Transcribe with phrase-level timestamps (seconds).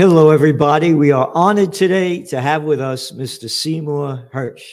[0.00, 0.94] Hello, everybody.
[0.94, 3.50] We are honored today to have with us Mr.
[3.50, 4.64] Seymour Hersh.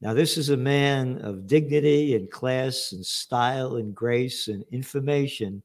[0.00, 5.64] Now, this is a man of dignity and class and style and grace and information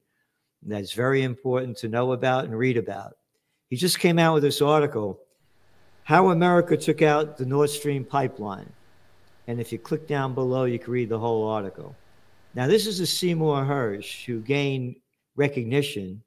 [0.64, 3.18] that's very important to know about and read about.
[3.70, 5.20] He just came out with this article
[6.04, 8.74] How America Took Out the Nord Stream Pipeline.
[9.46, 11.96] And if you click down below, you can read the whole article.
[12.56, 14.96] Now, this is a Seymour Hersh who gained
[15.36, 16.24] recognition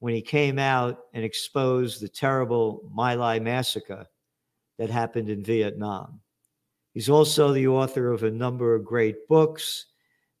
[0.00, 4.06] when he came out and exposed the terrible My Lai massacre
[4.78, 6.20] that happened in Vietnam.
[6.92, 9.86] He's also the author of a number of great books,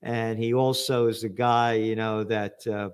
[0.02, 2.90] and he also is the guy, you know, that uh,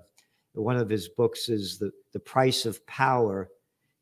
[0.53, 3.49] one of his books is the, the Price of Power,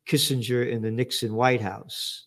[0.06, 2.26] Kissinger in the Nixon White House.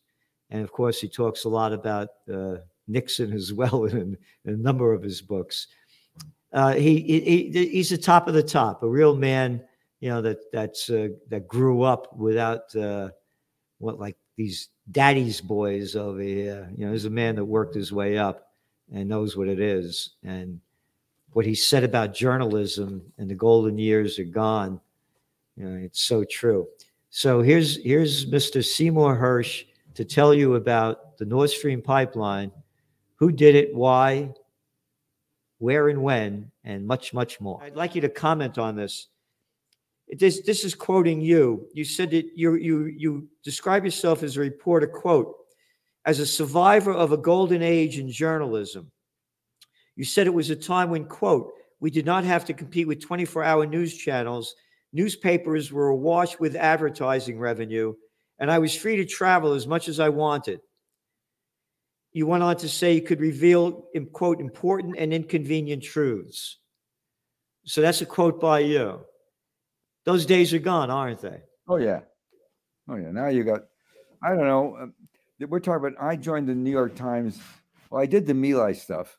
[0.49, 2.55] And of course, he talks a lot about uh,
[2.87, 5.67] Nixon as well in, in, a number of his books.
[6.53, 9.61] Uh, he, he, he's the top of the top, a real man
[9.99, 13.09] you know that that's uh, that grew up without uh,
[13.79, 16.69] what like these daddy's boys over here.
[16.75, 18.51] You know, there's a man that worked his way up
[18.93, 20.11] and knows what it is.
[20.23, 20.59] And
[21.31, 24.79] what he said about journalism and the golden years are gone.
[25.57, 26.67] You know, it's so true.
[27.09, 28.63] So here's here's Mr.
[28.63, 29.65] Seymour Hersh
[29.95, 32.51] to tell you about the Nord Stream pipeline,
[33.15, 34.33] who did it, why,
[35.59, 37.63] where and when, and much, much more.
[37.63, 39.07] I'd like you to comment on this
[40.09, 41.67] this this is quoting you.
[41.73, 45.35] You said that you you you describe yourself as a reporter, quote,
[46.05, 48.91] as a survivor of a golden age in journalism.
[49.95, 53.07] You said it was a time when, quote, we did not have to compete with
[53.07, 54.55] 24-hour news channels.
[54.93, 57.93] Newspapers were awash with advertising revenue,
[58.39, 60.59] and I was free to travel as much as I wanted.
[62.11, 66.59] You went on to say you could reveal, quote, important and inconvenient truths.
[67.65, 69.01] So that's a quote by you.
[70.05, 71.41] Those days are gone, aren't they?
[71.67, 72.01] Oh yeah,
[72.87, 73.11] oh yeah.
[73.11, 73.61] Now you got,
[74.23, 74.77] I don't know.
[74.79, 74.93] Um,
[75.39, 76.03] we're talking about.
[76.03, 77.39] I joined the New York Times.
[77.89, 79.17] Well, I did the My Lai stuff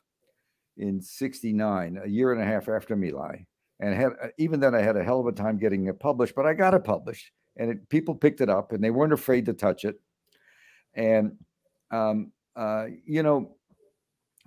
[0.77, 3.45] in '69, a year and a half after My Lai,
[3.81, 6.35] and had uh, even then I had a hell of a time getting it published,
[6.35, 9.45] but I got it published, and it, people picked it up, and they weren't afraid
[9.47, 9.99] to touch it.
[10.93, 11.33] And
[11.91, 13.57] um, uh, you know,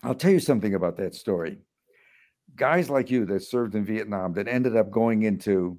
[0.03, 1.59] I'll tell you something about that story.
[2.57, 5.79] Guys like you that served in Vietnam that ended up going into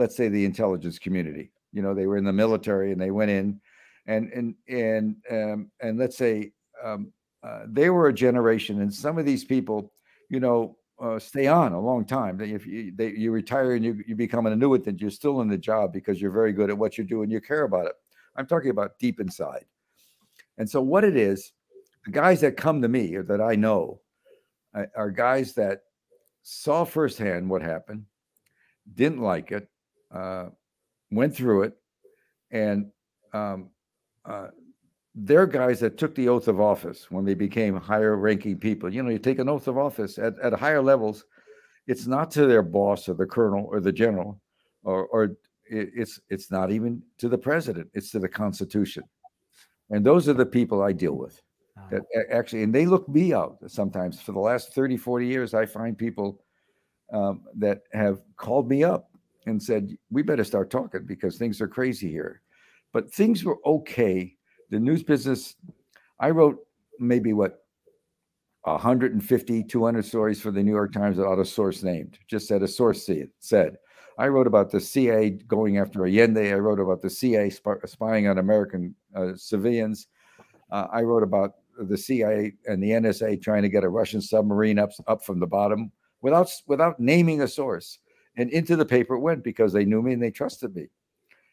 [0.00, 1.52] let's say the intelligence community.
[1.72, 3.60] You know they were in the military and they went in
[4.06, 6.52] and and and um, and let's say
[6.82, 7.12] um,
[7.42, 9.92] uh, they were a generation and some of these people
[10.28, 12.40] you know uh, stay on a long time.
[12.40, 15.58] If you they, you retire and you, you become an annuitant you're still in the
[15.58, 17.92] job because you're very good at what you do and you care about it.
[18.36, 19.64] I'm talking about deep inside.
[20.58, 21.52] And so what it is
[22.04, 24.00] the guys that come to me or that i know
[24.74, 25.82] uh, are guys that
[26.42, 28.04] saw firsthand what happened
[28.94, 29.68] didn't like it
[30.12, 30.46] uh,
[31.10, 31.74] went through it,
[32.50, 32.90] and
[33.32, 33.70] um,
[34.24, 34.48] uh,
[35.14, 38.92] they're guys that took the oath of office when they became higher ranking people.
[38.92, 41.24] You know, you take an oath of office at, at higher levels,
[41.86, 44.40] it's not to their boss or the colonel or the general,
[44.84, 49.04] or, or it's it's not even to the president, it's to the Constitution.
[49.90, 51.40] And those are the people I deal with.
[51.90, 54.20] That actually, and they look me out sometimes.
[54.20, 56.40] For the last 30, 40 years, I find people
[57.12, 59.09] um, that have called me up
[59.46, 62.42] and said, We better start talking because things are crazy here.
[62.92, 64.34] But things were okay.
[64.70, 65.56] The news business,
[66.18, 66.58] I wrote
[66.98, 67.64] maybe what
[68.62, 72.68] 150, 200 stories for the New York Times without a source named, just said a
[72.68, 73.08] source
[73.38, 73.76] said.
[74.18, 76.52] I wrote about the CIA going after Allende.
[76.52, 80.08] I wrote about the CIA spying on American uh, civilians.
[80.70, 84.78] Uh, I wrote about the CIA and the NSA trying to get a Russian submarine
[84.78, 85.90] up, up from the bottom
[86.20, 87.98] without without naming a source
[88.36, 90.88] and into the paper it went because they knew me and they trusted me.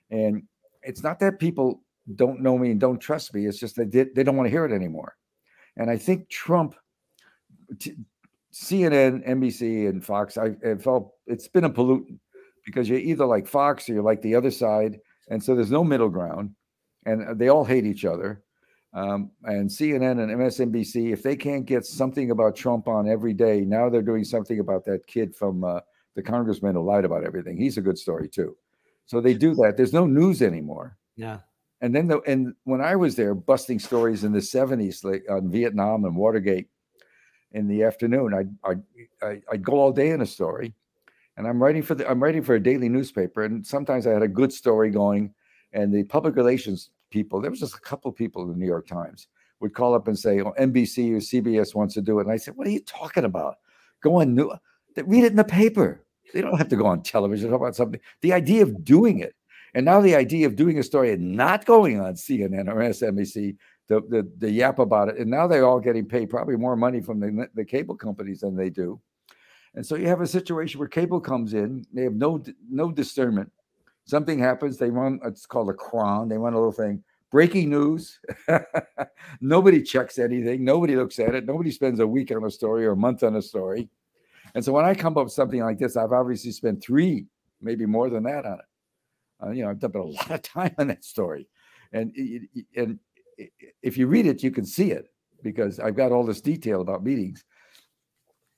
[0.09, 0.43] And
[0.83, 1.81] it's not that people
[2.15, 3.45] don't know me and don't trust me.
[3.45, 5.15] It's just they did, they don't want to hear it anymore.
[5.75, 6.75] And I think Trump,
[8.53, 12.19] CNN, NBC, and Fox, I, felt it's been a pollutant
[12.65, 14.99] because you're either like Fox or you're like the other side.
[15.29, 16.55] And so there's no middle ground
[17.05, 18.43] and they all hate each other.
[18.93, 23.61] Um, and CNN and MSNBC, if they can't get something about Trump on every day,
[23.61, 25.81] now they're doing something about that kid from uh,
[26.17, 27.55] the congressman who lied about everything.
[27.55, 28.57] He's a good story too.
[29.05, 29.75] So they do that.
[29.77, 30.97] There's no news anymore.
[31.15, 31.39] Yeah.
[31.79, 35.51] And then the and when I was there busting stories in the 70s like on
[35.51, 36.67] Vietnam and Watergate
[37.51, 38.49] in the afternoon, I'd
[39.23, 40.73] I'd, I'd go all day in a story.
[41.37, 43.43] And I'm writing for the I'm writing for a daily newspaper.
[43.43, 45.35] And sometimes I had a good story going,
[45.71, 48.87] and the public relations people, there was just a couple people in the New York
[48.87, 49.27] Times
[49.59, 52.23] would call up and say, oh, NBC or CBS wants to do it.
[52.23, 53.57] And I said, What are you talking about?
[54.01, 54.51] Go on new
[55.05, 56.03] read it in the paper.
[56.33, 57.99] They don't have to go on television talk about something.
[58.21, 59.35] The idea of doing it,
[59.73, 63.57] And now the idea of doing a story and not going on CNN or MSNBC
[63.87, 65.17] the, the, the yap about it.
[65.17, 68.55] And now they're all getting paid probably more money from the, the cable companies than
[68.55, 68.99] they do.
[69.75, 73.51] And so you have a situation where cable comes in, they have no no discernment.
[74.05, 77.03] Something happens, they run it's called a cron, they run a little thing.
[77.29, 78.19] Breaking news.
[79.41, 82.91] nobody checks anything, nobody looks at it, nobody spends a week on a story or
[82.91, 83.89] a month on a story.
[84.55, 87.25] And so when I come up with something like this, I've obviously spent three,
[87.61, 88.65] maybe more than that on it.
[89.43, 91.47] Uh, you know, I've done a lot of time on that story,
[91.93, 92.11] and
[92.75, 92.99] and
[93.83, 95.07] if you read it, you can see it
[95.43, 97.43] because I've got all this detail about meetings.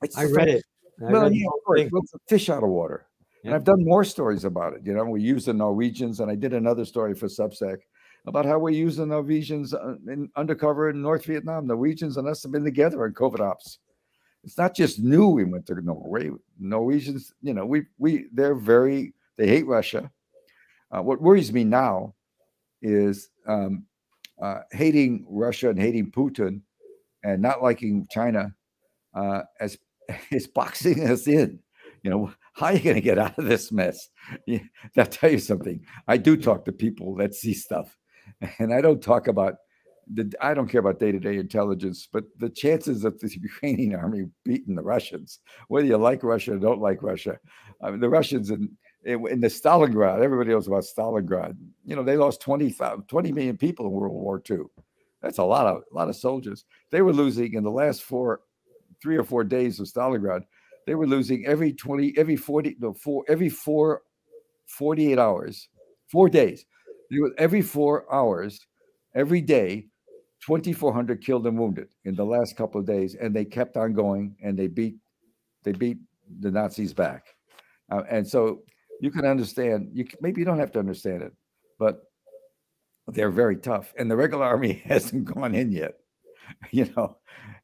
[0.02, 0.64] It's I read it.
[1.02, 3.08] I well, read yeah, of course, it's a fish out of water.
[3.44, 3.50] Yeah.
[3.50, 4.82] And I've done more stories about it.
[4.84, 7.78] You know, we use the Norwegians, and I did another story for Substack
[8.28, 11.68] about how we use the Norwegians uh, in undercover in North Vietnam.
[11.68, 13.80] Norwegians and us have been together in covert ops.
[14.44, 16.32] It's not just new we went to Norway.
[16.60, 20.10] Norwegians, you know, we we they're very they hate Russia.
[20.92, 22.16] Uh, what worries me now
[22.82, 23.86] is um,
[24.42, 26.62] uh, hating Russia and hating Putin
[27.24, 28.54] and not liking China
[29.14, 29.78] uh, as
[30.32, 31.60] is boxing us in.
[32.04, 34.10] You know, how are you going to get out of this mess?
[34.46, 34.60] Yeah,
[34.98, 35.84] I'll tell you something.
[36.08, 37.98] I do talk to people that see stuff,
[38.60, 39.56] and I don't talk about
[40.14, 40.32] the.
[40.42, 44.26] I don't care about day to day intelligence, but the chances of the Ukrainian army
[44.44, 47.40] beating the Russians, whether you like Russia or don't like Russia,
[47.82, 48.70] I mean, the Russians and
[49.06, 51.56] in the Stalingrad, everybody knows about Stalingrad.
[51.86, 52.76] You know, they lost 20,
[53.08, 54.58] 20 million people in World War II.
[55.22, 56.66] That's a lot of a lot of soldiers.
[56.92, 58.42] They were losing in the last four,
[59.02, 60.44] three or four days of Stalingrad.
[60.86, 64.02] They were losing every 20, every 40, no, four, every four,
[64.68, 65.70] 48 hours,
[66.08, 66.66] four days.
[67.38, 68.66] Every four hours,
[69.16, 69.88] every day,
[70.46, 74.36] 2,400 killed and wounded in the last couple of days, and they kept on going,
[74.42, 74.96] and they beat,
[75.64, 75.98] they beat
[76.40, 77.26] the Nazis back,
[77.92, 78.62] uh, and so
[79.02, 79.90] you can understand.
[79.94, 81.34] You maybe you don't have to understand it,
[81.78, 82.04] but
[83.08, 85.96] they're very tough, and the regular army hasn't gone in yet.
[86.72, 87.18] You know,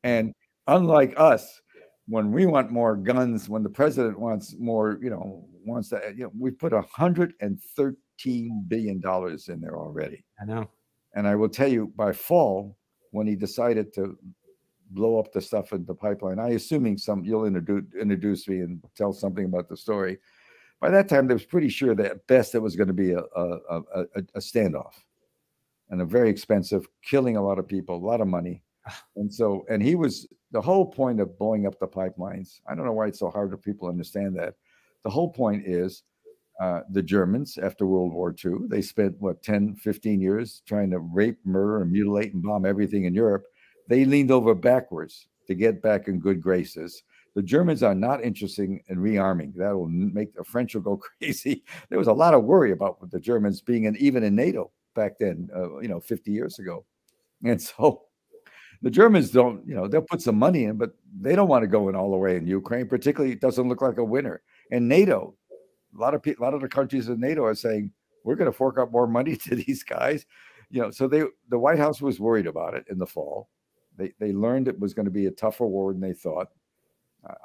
[0.03, 0.31] and
[0.67, 1.59] unlike us,
[2.07, 6.25] when we want more guns, when the president wants more, you know, wants that, you
[6.25, 10.23] know, we put a hundred and thirteen billion dollars in there already.
[10.39, 10.69] I know.
[11.15, 12.77] And I will tell you, by fall,
[13.11, 14.17] when he decided to
[14.91, 18.83] blow up the stuff in the pipeline, I assuming some you'll introduce introduce me and
[18.95, 20.19] tell something about the story
[20.81, 23.11] by that time, they was pretty sure that at best it was going to be
[23.11, 24.93] a, a, a, a standoff
[25.89, 28.61] and a very expensive, killing a lot of people, a lot of money.
[29.15, 32.59] And so, and he was the whole point of blowing up the pipelines.
[32.67, 34.53] I don't know why it's so hard for people to understand that.
[35.03, 36.03] The whole point is
[36.61, 40.99] uh, the Germans after World War II, they spent what 10, 15 years trying to
[40.99, 43.45] rape, murder, and mutilate and bomb everything in Europe.
[43.89, 47.03] They leaned over backwards to get back in good graces.
[47.35, 49.53] The Germans are not interested in rearming.
[49.55, 51.63] That will make the French will go crazy.
[51.89, 55.19] There was a lot of worry about the Germans being in, even in NATO back
[55.19, 56.85] then, uh, you know, 50 years ago.
[57.43, 58.03] And so
[58.81, 61.67] the Germans don't, you know, they'll put some money in, but they don't want to
[61.67, 62.87] go in all the way in Ukraine.
[62.87, 64.41] Particularly, it doesn't look like a winner.
[64.71, 65.35] And NATO,
[65.95, 67.91] a lot of people, a lot of the countries in NATO are saying
[68.23, 70.25] we're going to fork out more money to these guys.
[70.69, 73.49] You know, so they the White House was worried about it in the fall.
[73.97, 76.47] They they learned it was going to be a tougher war than they thought.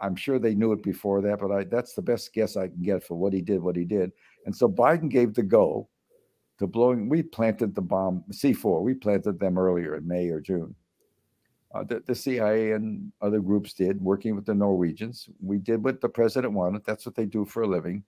[0.01, 2.83] I'm sure they knew it before that, but I, that's the best guess I can
[2.83, 4.13] get for what he did, what he did.
[4.45, 5.89] And so Biden gave the go
[6.59, 7.09] to blowing.
[7.09, 8.83] We planted the bomb, C4.
[8.83, 10.75] We planted them earlier in May or June.
[11.75, 15.29] Uh, the, the, CIA and other groups did, working with the Norwegians.
[15.41, 16.85] We did what the president wanted.
[16.85, 18.03] That's what they do for a living.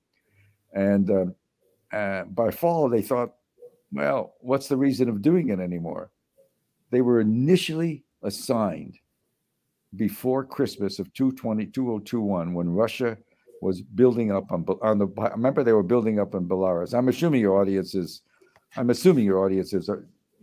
[0.73, 3.35] And uh, uh, by fall, they thought,
[3.93, 6.11] well, what's the reason of doing it anymore?
[6.91, 8.99] They were initially assigned
[9.97, 13.19] before Christmas of 220, 2021, when Russia
[13.61, 16.95] was building up on, on the, I remember they were building up in Belarus.
[16.95, 18.23] I'm assuming your audience is,
[18.77, 19.91] I'm assuming your audience is,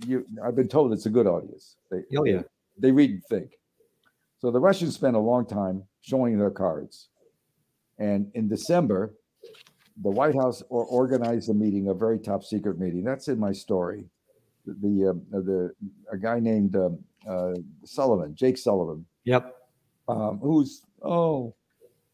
[0.05, 1.75] you, I've been told it's a good audience.
[1.91, 2.38] They, oh, yeah.
[2.77, 3.59] They, they read and think.
[4.39, 7.09] So the Russians spent a long time showing their cards.
[7.98, 9.13] And in December,
[10.01, 13.03] the White House or organized a meeting, a very top secret meeting.
[13.03, 14.06] That's in my story.
[14.65, 15.72] The, the, uh, the
[16.12, 16.89] a guy named uh,
[17.27, 19.56] uh, Sullivan, Jake Sullivan, Yep.
[20.08, 21.53] Um, who's oh,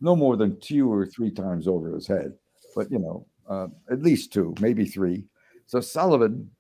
[0.02, 2.34] no more than two or three times over his head,
[2.76, 5.24] but you know, uh, at least two, maybe three.
[5.66, 6.52] So Sullivan,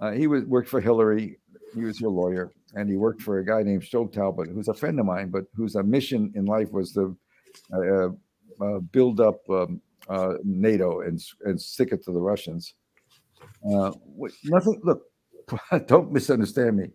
[0.00, 1.38] uh, he was worked for Hillary.
[1.74, 4.74] He was your lawyer, and he worked for a guy named Strobe Talbott, who's a
[4.74, 7.16] friend of mine, but whose mission in life was to
[7.74, 8.08] uh,
[8.64, 12.74] uh build up um, uh, NATO and and stick it to the Russians.
[13.68, 13.92] Uh,
[14.44, 14.80] nothing.
[14.84, 15.02] Look,
[15.86, 16.88] don't misunderstand me.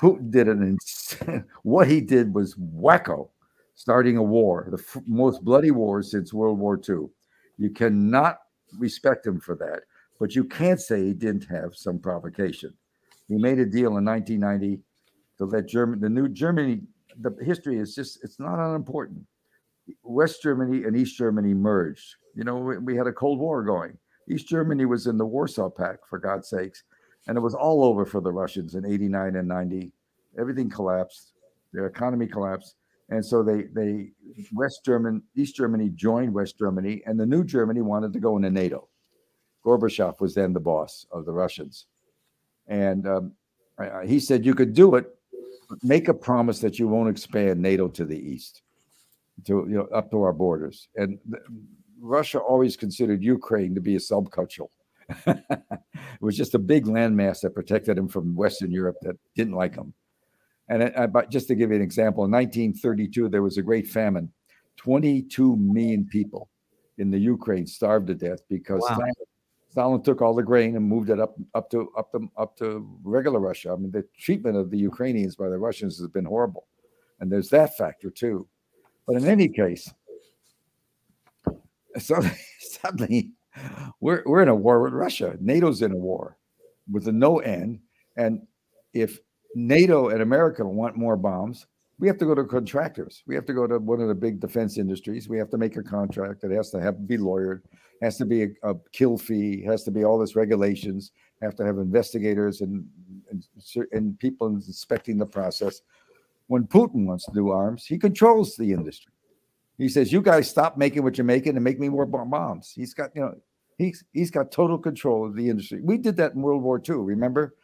[0.00, 0.78] Putin did an
[1.62, 3.30] what he did was wacko,
[3.74, 7.06] starting a war, the most bloody war since World War II.
[7.56, 8.38] You cannot
[8.78, 9.82] respect him for that.
[10.20, 12.74] but you can't say he didn't have some provocation.
[13.28, 14.80] He made a deal in 1990
[15.38, 16.80] to let Germany, the new Germany,
[17.20, 19.24] the history is just, it's not unimportant.
[20.02, 22.16] West Germany and East Germany merged.
[22.38, 23.98] You know, we, we had a Cold War going.
[24.30, 26.84] East Germany was in the Warsaw Pact, for God's sakes,
[27.26, 29.90] and it was all over for the Russians in 89 and 90.
[30.38, 31.32] Everything collapsed,
[31.72, 32.76] their economy collapsed.
[33.08, 34.12] And so they, they,
[34.52, 38.50] West German, East Germany joined West Germany, and the new Germany wanted to go into
[38.50, 38.88] NATO.
[39.64, 41.86] Gorbachev was then the boss of the Russians.
[42.68, 43.32] And um,
[44.06, 45.06] he said, You could do it,
[45.82, 48.62] make a promise that you won't expand NATO to the east,
[49.46, 50.88] to you know, up to our borders.
[50.94, 51.18] And
[52.00, 54.68] Russia always considered Ukraine to be a subculture.
[55.26, 55.42] it
[56.20, 59.94] was just a big landmass that protected him from Western Europe that didn't like him.
[60.68, 63.62] And I, I, uh, just to give you an example, in 1932, there was a
[63.62, 64.30] great famine.
[64.76, 66.48] 22 million people
[66.98, 68.94] in the Ukraine starved to death because wow.
[68.94, 69.14] Stalin,
[69.70, 72.86] Stalin, took all the grain and moved it up up to up to up to
[73.02, 73.72] regular Russia.
[73.72, 76.66] I mean, the treatment of the Ukrainians by the Russians has been horrible,
[77.20, 78.46] and there's that factor too.
[79.06, 79.92] But in any case,
[81.96, 82.20] so
[82.60, 83.32] suddenly
[84.00, 85.36] we're we're in a war with Russia.
[85.40, 86.36] NATO's in a war
[86.90, 87.80] with a no end,
[88.16, 88.46] and
[88.94, 89.18] if
[89.54, 91.66] NATO and America want more bombs,
[91.98, 93.22] we have to go to contractors.
[93.26, 95.28] We have to go to one of the big defense industries.
[95.28, 96.42] We have to make a contract.
[96.42, 97.62] that has to have be lawyered,
[98.02, 101.64] has to be a, a kill fee, has to be all this regulations, have to
[101.64, 102.86] have investigators and,
[103.30, 103.44] and
[103.92, 105.80] and people inspecting the process.
[106.46, 109.12] When Putin wants to do arms, he controls the industry.
[109.78, 112.92] He says, "You guys stop making what you're making and make me more bombs." He's
[112.94, 113.34] got, you know,
[113.78, 115.80] he's he's got total control of the industry.
[115.82, 116.96] We did that in World War II.
[116.96, 117.54] Remember,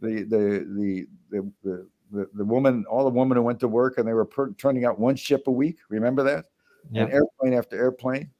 [0.00, 3.98] the the the the, the, the, the woman, all the women who went to work
[3.98, 5.78] and they were per, turning out one ship a week.
[5.88, 6.44] Remember that?
[6.90, 7.04] Yep.
[7.04, 8.30] And airplane after airplane.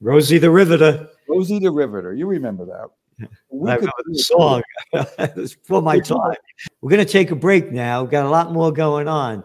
[0.00, 1.08] Rosie the Riveter.
[1.28, 2.14] Rosie the Riveter.
[2.14, 2.88] You remember that?
[3.50, 4.62] We I the song.
[4.92, 6.36] it's for my time.
[6.80, 8.02] We're going to take a break now.
[8.02, 9.42] We've got a lot more going on.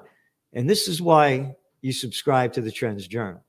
[0.54, 3.44] And this is why you subscribe to the Trends Journal.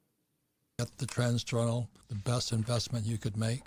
[0.80, 3.62] Get the Trends Journal, the best investment you could make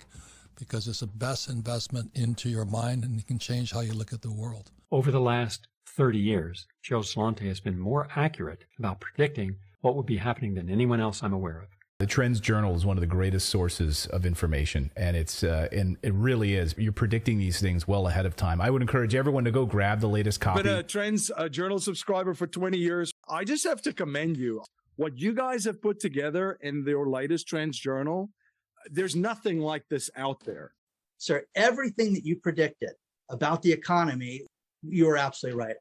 [0.58, 4.12] because it's the best investment into your mind and it can change how you look
[4.12, 4.70] at the world.
[4.92, 10.04] Over the last 30 years, Gerald Celente has been more accurate about predicting what would
[10.04, 11.68] be happening than anyone else I'm aware of.
[11.98, 15.96] The Trends Journal is one of the greatest sources of information, and it's uh, and
[16.04, 16.72] it really is.
[16.78, 18.60] You're predicting these things well ahead of time.
[18.60, 20.62] I would encourage everyone to go grab the latest copy.
[20.62, 23.10] Been a Trends uh, Journal subscriber for 20 years.
[23.28, 24.62] I just have to commend you.
[24.94, 28.30] What you guys have put together in your latest Trends Journal,
[28.92, 30.74] there's nothing like this out there.
[31.16, 32.90] Sir, everything that you predicted
[33.28, 34.42] about the economy,
[34.82, 35.76] you were absolutely right.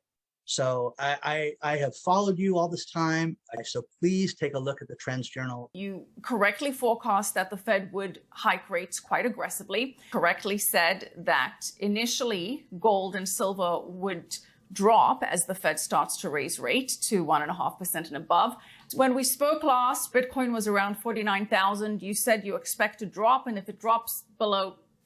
[0.47, 1.17] So I,
[1.61, 3.37] I, I have followed you all this time.
[3.63, 5.69] So please take a look at the Trends Journal.
[5.73, 9.97] You correctly forecast that the Fed would hike rates quite aggressively.
[10.09, 14.37] Correctly said that initially gold and silver would
[14.71, 18.17] drop as the Fed starts to raise rate to one and a half percent and
[18.17, 18.55] above.
[18.93, 22.01] When we spoke last, Bitcoin was around 49,000.
[22.01, 24.75] You said you expect to drop, and if it drops below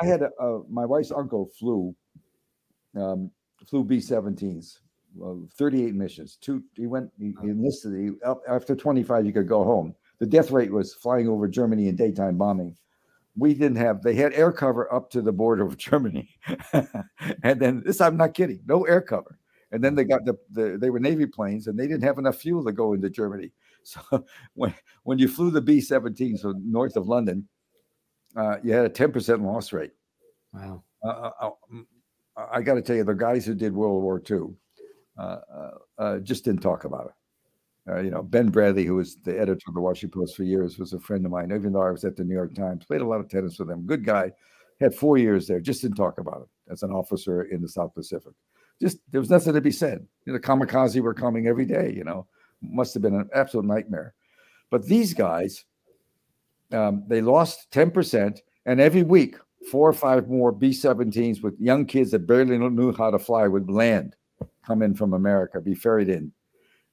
[0.00, 1.94] I had a, uh, my wife's uncle flew
[2.96, 3.30] um,
[3.66, 4.78] flew B-17s,
[5.24, 6.36] uh, 38 missions.
[6.40, 7.94] Two, he went, he, he enlisted.
[7.94, 8.10] He,
[8.48, 9.94] after 25, you could go home.
[10.20, 12.76] The death rate was flying over Germany in daytime bombing.
[13.36, 14.02] We didn't have.
[14.02, 16.28] They had air cover up to the border of Germany,
[17.44, 18.00] and then this.
[18.00, 18.60] I'm not kidding.
[18.66, 19.38] No air cover.
[19.70, 22.36] And then they got the, the they were Navy planes, and they didn't have enough
[22.36, 23.52] fuel to go into Germany.
[23.88, 27.48] So when when you flew the B-17 so north of London,
[28.36, 29.92] uh, you had a 10% loss rate.
[30.52, 30.82] Wow.
[31.02, 31.86] Uh, uh, uh mm,
[32.36, 34.54] I got to tell you, the guys who did World War II
[35.18, 35.38] uh,
[35.98, 37.12] uh, just didn't talk about
[37.86, 38.04] it.
[38.04, 40.92] you know, Ben Bradlee, who was the editor of the Washington Post for years, was
[40.92, 41.50] a friend of mine.
[41.52, 43.70] Even though I was at the New York Times, played a lot of tennis with
[43.70, 43.86] him.
[43.86, 44.30] Good guy.
[44.80, 45.60] Had four years there.
[45.60, 48.34] Just didn't talk about it as an officer in the South Pacific.
[48.80, 50.06] Just there was nothing to be said.
[50.26, 51.92] You know, kamikaze were coming every day.
[51.96, 52.28] You know,
[52.62, 54.14] must have been an absolute nightmare.
[54.70, 55.64] But these guys,
[56.72, 59.36] um, they lost 10%, and every week,
[59.70, 63.46] four or five more B 17s with young kids that barely knew how to fly
[63.46, 64.16] would land,
[64.64, 66.32] come in from America, be ferried in.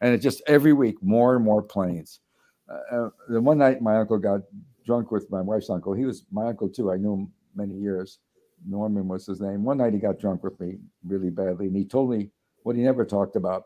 [0.01, 2.19] And it just every week, more and more planes.
[2.69, 4.41] Uh, uh one night, my uncle got
[4.85, 5.93] drunk with my wife's uncle.
[5.93, 6.91] He was my uncle too.
[6.91, 8.19] I knew him many years.
[8.67, 9.63] Norman was his name.
[9.63, 12.29] One night he got drunk with me really badly, and he told me
[12.63, 13.65] what he never talked about.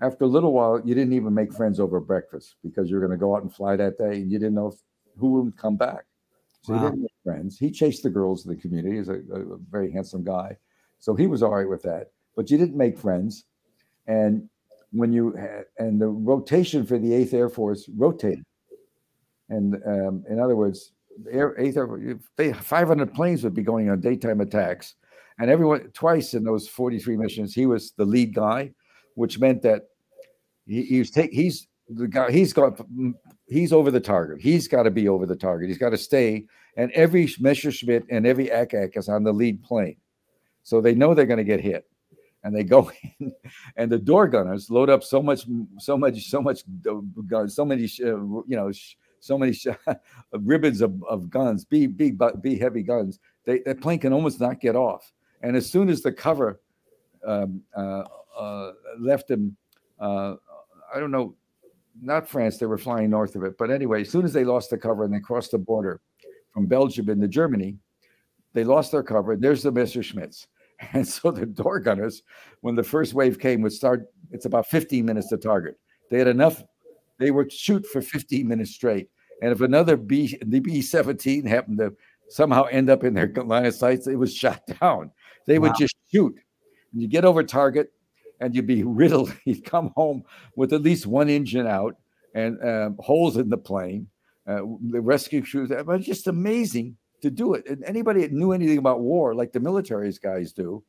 [0.00, 3.16] After a little while, you didn't even make friends over breakfast because you were going
[3.16, 4.74] to go out and fly that day, and you didn't know if,
[5.18, 6.04] who would come back.
[6.62, 6.78] So wow.
[6.78, 7.58] he didn't make friends.
[7.58, 8.96] He chased the girls in the community.
[8.96, 10.56] He's a, a, very handsome guy,
[10.98, 12.10] so he was all right with that.
[12.36, 13.44] But you didn't make friends,
[14.06, 14.48] and
[14.90, 18.44] when you had, and the rotation for the Eighth Air Force rotated,
[19.50, 20.92] and um, in other words,
[21.30, 24.94] Air, Eighth Air, 500 planes would be going on daytime attacks,
[25.38, 28.72] and everyone twice in those 43 missions, he was the lead guy,
[29.14, 29.88] which meant that
[30.66, 32.80] he, he's take he's the guy he's got
[33.46, 34.40] he's over the target.
[34.40, 35.68] He's got to be over the target.
[35.68, 36.46] He's got to stay.
[36.76, 39.96] And every Messerschmitt and every Ack is on the lead plane,
[40.62, 41.86] so they know they're going to get hit.
[42.42, 42.90] And they go
[43.20, 43.32] in,
[43.76, 45.46] and the door gunners load up so much,
[45.78, 46.62] so much, so much
[47.26, 48.70] guns, so many, uh, you know,
[49.20, 49.56] so many
[50.32, 53.18] ribbons of, of guns, big, big, big, heavy guns.
[53.46, 55.10] They, that plane can almost not get off.
[55.42, 56.60] And as soon as the cover
[57.26, 58.04] um, uh, uh,
[58.98, 59.56] left them,
[60.00, 60.34] uh,
[60.94, 61.34] I don't know,
[62.00, 63.56] not France, they were flying north of it.
[63.58, 66.00] But anyway, as soon as they lost the cover and they crossed the border
[66.52, 67.76] from Belgium into Germany,
[68.52, 69.36] they lost their cover.
[69.36, 70.46] There's the Messerschmitts.
[70.92, 72.24] And so the door gunners,
[72.60, 75.78] when the first wave came, would start, it's about 15 minutes to target.
[76.10, 76.64] They had enough,
[77.18, 79.08] they would shoot for 15 minutes straight.
[79.40, 81.94] And if another B, the B 17 happened to
[82.28, 85.12] somehow end up in their line of sights, it was shot down.
[85.46, 86.34] They would just shoot.
[86.92, 87.92] And you get over target
[88.44, 89.34] and you'd be riddled.
[89.44, 90.24] You'd come home
[90.56, 91.96] with at least one engine out
[92.34, 94.08] and um, holes in the plane.
[94.46, 94.60] Uh,
[94.90, 97.66] the rescue crews, it was just amazing to do it.
[97.66, 100.84] And anybody that knew anything about war, like the military guys do,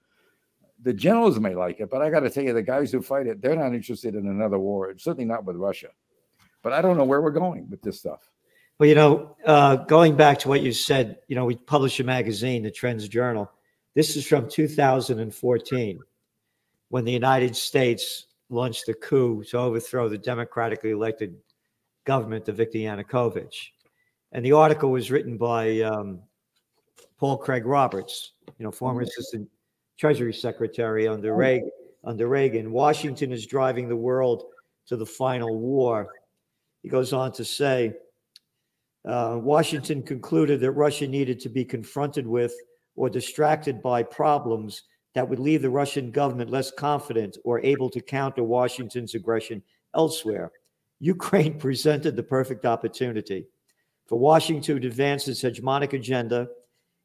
[0.83, 3.27] the generals may like it, but I got to tell you, the guys who fight
[3.27, 4.93] it, they're not interested in another war.
[4.97, 5.88] Certainly not with Russia.
[6.62, 8.29] But I don't know where we're going with this stuff.
[8.77, 12.03] Well, you know, uh, going back to what you said, you know, we publish a
[12.03, 13.50] magazine, the Trends Journal.
[13.93, 15.99] This is from 2014
[16.89, 21.36] when the United States launched a coup to overthrow the democratically elected
[22.06, 23.69] government of Viktor Yanukovych.
[24.32, 26.19] And the article was written by um,
[27.17, 29.10] Paul Craig Roberts, you know, former mm-hmm.
[29.10, 29.50] assistant
[29.98, 31.38] Treasury Secretary under oh.
[31.38, 31.71] Reagan.
[32.04, 34.43] Under Reagan, Washington is driving the world
[34.86, 36.13] to the final war.
[36.84, 37.95] He goes on to say,
[39.06, 42.54] uh, Washington concluded that Russia needed to be confronted with
[42.95, 44.84] or distracted by problems
[45.15, 49.63] that would leave the Russian government less confident or able to counter Washington's aggression
[49.95, 50.51] elsewhere.
[50.99, 53.47] Ukraine presented the perfect opportunity
[54.06, 56.47] for Washington to advance its hegemonic agenda.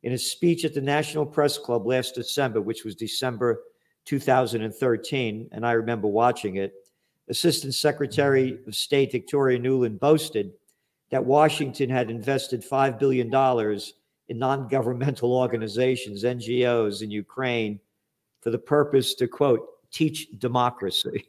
[0.03, 3.63] In a speech at the National Press Club last December, which was December
[4.07, 6.73] 2013, and I remember watching it,
[7.29, 10.53] Assistant Secretary of State Victoria Nuland boasted
[11.11, 13.33] that Washington had invested $5 billion
[14.29, 17.79] in non governmental organizations, NGOs in Ukraine
[18.41, 21.27] for the purpose to, quote, teach democracy.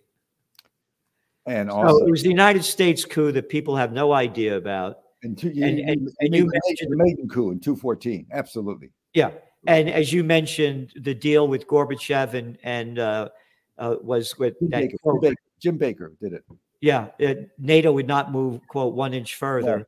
[1.48, 5.00] And also, so it was the United States coup that people have no idea about.
[5.24, 8.28] And, two, and, and, and you mentioned the Maidan coup in 214.
[8.32, 8.90] Absolutely.
[9.14, 9.32] Yeah.
[9.68, 13.30] And as you mentioned, the deal with Gorbachev and, and uh,
[13.78, 16.44] uh, was with Jim that, Baker, Jim Baker did it.
[16.80, 19.84] Yeah, it, NATO would not move quote one inch further, yeah.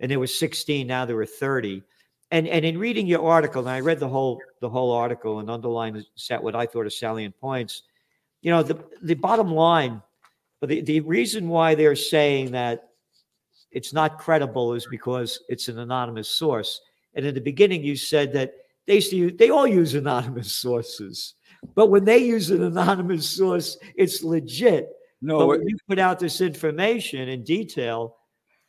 [0.00, 0.86] and there was 16.
[0.86, 1.82] Now there were 30.
[2.30, 5.50] And and in reading your article, and I read the whole the whole article and
[5.50, 7.82] underlined set what I thought are salient points.
[8.42, 10.00] You know, the the bottom line,
[10.60, 12.90] but the, the reason why they're saying that
[13.72, 16.80] it's not credible is because it's an anonymous source.
[17.14, 18.54] And in the beginning, you said that
[18.86, 21.34] they use, they all use anonymous sources,
[21.74, 24.88] but when they use an anonymous source, it's legit.
[25.22, 28.16] No, but when you put out this information in detail,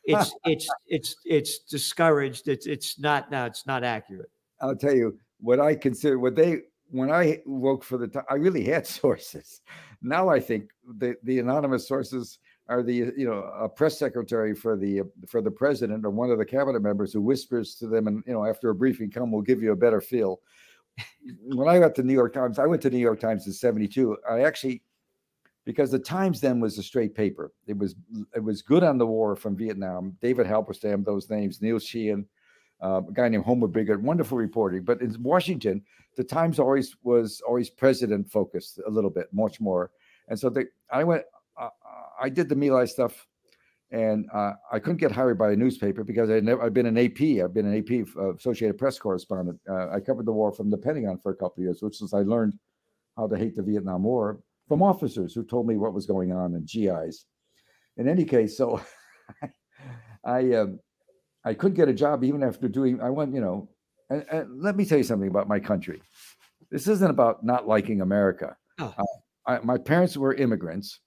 [0.04, 2.48] it's it's it's it's discouraged.
[2.48, 3.46] It's it's not now.
[3.46, 4.30] It's not accurate.
[4.60, 6.60] I'll tell you what I consider what they
[6.90, 8.24] when I worked for the time.
[8.30, 9.60] I really had sources.
[10.02, 12.38] Now I think the the anonymous sources
[12.68, 16.38] are the you know a press secretary for the for the president or one of
[16.38, 19.42] the cabinet members who whispers to them and you know after a briefing come we'll
[19.42, 20.40] give you a better feel
[21.44, 24.16] when i got to new york times i went to new york times in 72
[24.30, 24.80] i actually
[25.64, 27.52] because the Times then was a straight paper.
[27.66, 27.94] It was
[28.34, 30.16] it was good on the war from Vietnam.
[30.20, 32.26] David Halberstam, those names, Neil Sheehan,
[32.82, 34.82] uh, a guy named Homer Bigart, wonderful reporting.
[34.82, 35.82] But in Washington,
[36.16, 39.90] the Times always was always president focused a little bit, much more.
[40.28, 41.22] And so they, I went,
[41.60, 41.68] uh,
[42.20, 43.26] I did the My Lai stuff,
[43.90, 46.98] and uh, I couldn't get hired by a newspaper because I never, I've been an
[46.98, 49.60] AP, I've been an AP Associated Press correspondent.
[49.68, 52.14] Uh, I covered the war from the Pentagon for a couple of years, which is
[52.14, 52.58] I learned
[53.16, 56.54] how to hate the Vietnam War from officers who told me what was going on
[56.54, 57.26] and GIs.
[57.96, 58.80] In any case, so
[60.24, 60.80] I um,
[61.44, 63.00] I couldn't get a job even after doing.
[63.00, 63.68] I went, you know,
[64.10, 66.00] and, and let me tell you something about my country.
[66.70, 68.56] This isn't about not liking America.
[68.78, 68.94] Oh.
[68.96, 69.04] Uh,
[69.46, 71.00] I, my parents were immigrants.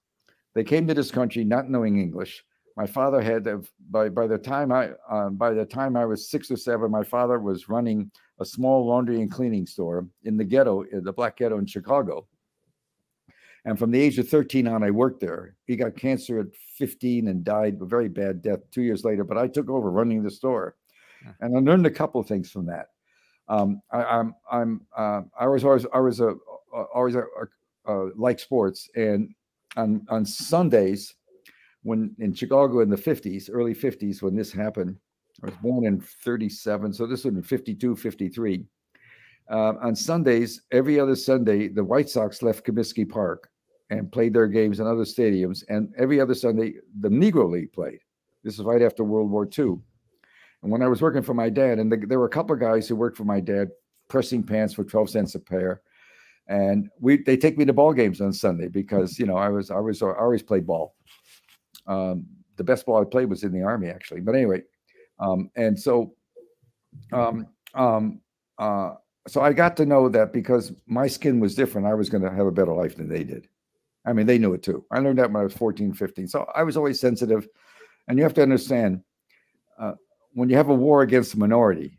[0.54, 2.44] They came to this country not knowing English.
[2.76, 3.48] My father had
[3.90, 7.02] by by the time I uh, by the time I was six or seven, my
[7.02, 11.38] father was running a small laundry and cleaning store in the ghetto, in the black
[11.38, 12.26] ghetto in Chicago.
[13.66, 15.56] And from the age of 13 on, I worked there.
[15.66, 16.46] He got cancer at
[16.78, 19.24] 15 and died a very bad death two years later.
[19.24, 20.76] But I took over running the store,
[21.40, 22.86] and I learned a couple of things from that.
[23.48, 26.34] Um, I, I'm I'm uh, I was always I was a
[26.94, 27.24] always a,
[27.86, 29.34] a, a, like sports, and
[29.76, 31.14] on on Sundays
[31.82, 34.96] when in Chicago in the 50s, early 50s, when this happened,
[35.42, 38.64] I was born in 37, so this would be 52, 53.
[39.48, 43.48] Uh, on Sundays, every other Sunday, the White Sox left Comiskey Park
[43.90, 45.62] and played their games in other stadiums.
[45.68, 48.00] And every other Sunday, the Negro League played.
[48.42, 49.78] This is right after World War II.
[50.62, 52.60] And when I was working for my dad, and the, there were a couple of
[52.60, 53.68] guys who worked for my dad,
[54.08, 55.82] pressing pants for 12 cents a pair.
[56.48, 59.72] And we they take me to ball games on Sunday because you know I was
[59.72, 60.94] I was I always played ball.
[61.88, 64.20] Um, the best ball I played was in the army, actually.
[64.20, 64.62] But anyway,
[65.18, 66.14] um, and so,
[67.12, 68.20] um, um,
[68.58, 68.94] uh,
[69.26, 72.30] so I got to know that because my skin was different, I was going to
[72.30, 73.48] have a better life than they did.
[74.06, 74.84] I mean, they knew it too.
[74.90, 76.28] I learned that when I was 14, 15.
[76.28, 77.48] So I was always sensitive.
[78.08, 79.02] And you have to understand
[79.78, 79.94] uh,
[80.32, 81.98] when you have a war against a minority,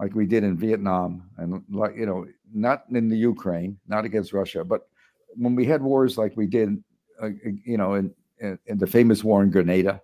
[0.00, 4.32] like we did in Vietnam, and like, you know, not in the Ukraine, not against
[4.32, 4.88] Russia, but
[5.36, 6.82] when we had wars like we did,
[7.22, 7.30] uh,
[7.64, 10.00] you know, in in, in the famous war in Grenada.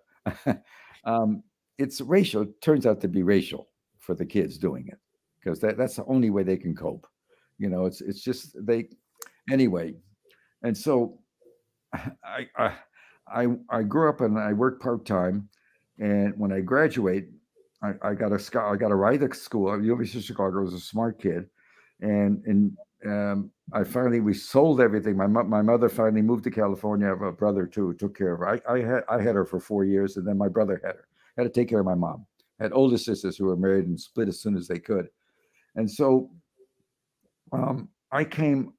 [1.05, 1.43] um,
[1.79, 2.43] it's racial.
[2.43, 4.99] It turns out to be racial for the kids doing it
[5.41, 7.07] because that, that's the only way they can cope.
[7.59, 8.89] You know, it's it's just they
[9.51, 9.95] anyway.
[10.63, 11.19] And so
[11.93, 12.73] I I
[13.33, 15.49] I, I grew up and I worked part time,
[15.99, 17.29] and when I graduate,
[17.83, 19.81] I, I got a I got a ride to school.
[19.83, 21.49] University of Chicago I was a smart kid,
[22.01, 25.17] and and um, I finally we sold everything.
[25.17, 27.07] My my mother finally moved to California.
[27.07, 28.49] I have a brother too who took care of her.
[28.49, 31.09] I, I had I had her for four years, and then my brother had her.
[31.37, 32.27] I had to take care of my mom.
[32.61, 35.09] I had older sisters who were married and split as soon as they could,
[35.75, 36.31] and so
[37.53, 38.73] um, I came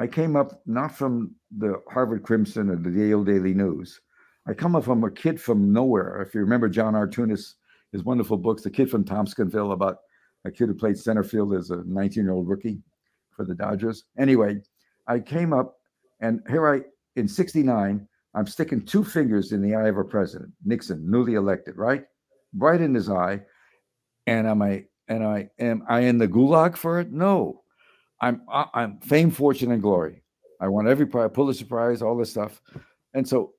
[0.00, 4.00] I came up not from the Harvard Crimson or the Yale Daily News.
[4.48, 6.22] I come up from a kid from nowhere.
[6.22, 7.06] If you remember John R.
[7.06, 7.56] Tunis,
[7.92, 9.98] his wonderful books, The Kid from Tompkinsville, about
[10.46, 12.78] a kid who played center field as a 19 year old rookie
[13.30, 14.04] for the Dodgers.
[14.18, 14.62] Anyway,
[15.06, 15.76] I came up
[16.20, 16.80] and here I,
[17.16, 21.76] in 69, I'm sticking two fingers in the eye of a president, Nixon, newly elected,
[21.76, 22.06] right?
[22.56, 23.42] Right in his eye.
[24.26, 27.12] And am I, and I, am I in the gulag for it?
[27.12, 27.59] No.
[28.20, 30.22] I'm, I'm fame, fortune, and glory.
[30.60, 32.60] I won every prize, Pulitzer Prize, all this stuff.
[33.14, 33.54] And so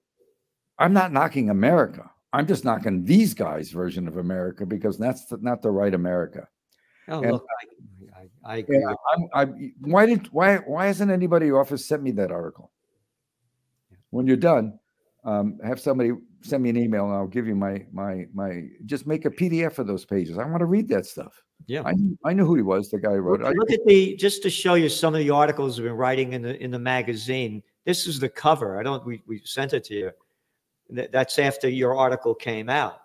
[0.78, 2.10] I'm not knocking America.
[2.34, 6.48] I'm just knocking these guys' version of America because that's the, not the right America.
[7.08, 7.46] Oh, And- look,
[8.16, 8.86] I, I, I agree.
[8.86, 9.46] I'm, I,
[9.82, 12.72] why did why why hasn't anybody in your office sent me that article?
[14.12, 14.80] When you're done,
[15.26, 18.68] um, have somebody send me an email and I'll give you my my my.
[18.86, 20.38] Just make a PDF of those pages.
[20.38, 21.42] I want to read that stuff.
[21.68, 21.84] Yeah.
[21.86, 23.56] I knew, I knew who he was, the guy who wrote Look, it.
[23.56, 26.34] I- look at the just to show you some of the articles we've been writing
[26.34, 27.64] in the in the magazine.
[27.86, 28.80] This is the cover.
[28.80, 29.06] I don't.
[29.06, 30.12] We, we sent it to you.
[30.90, 33.02] That's after your article came out.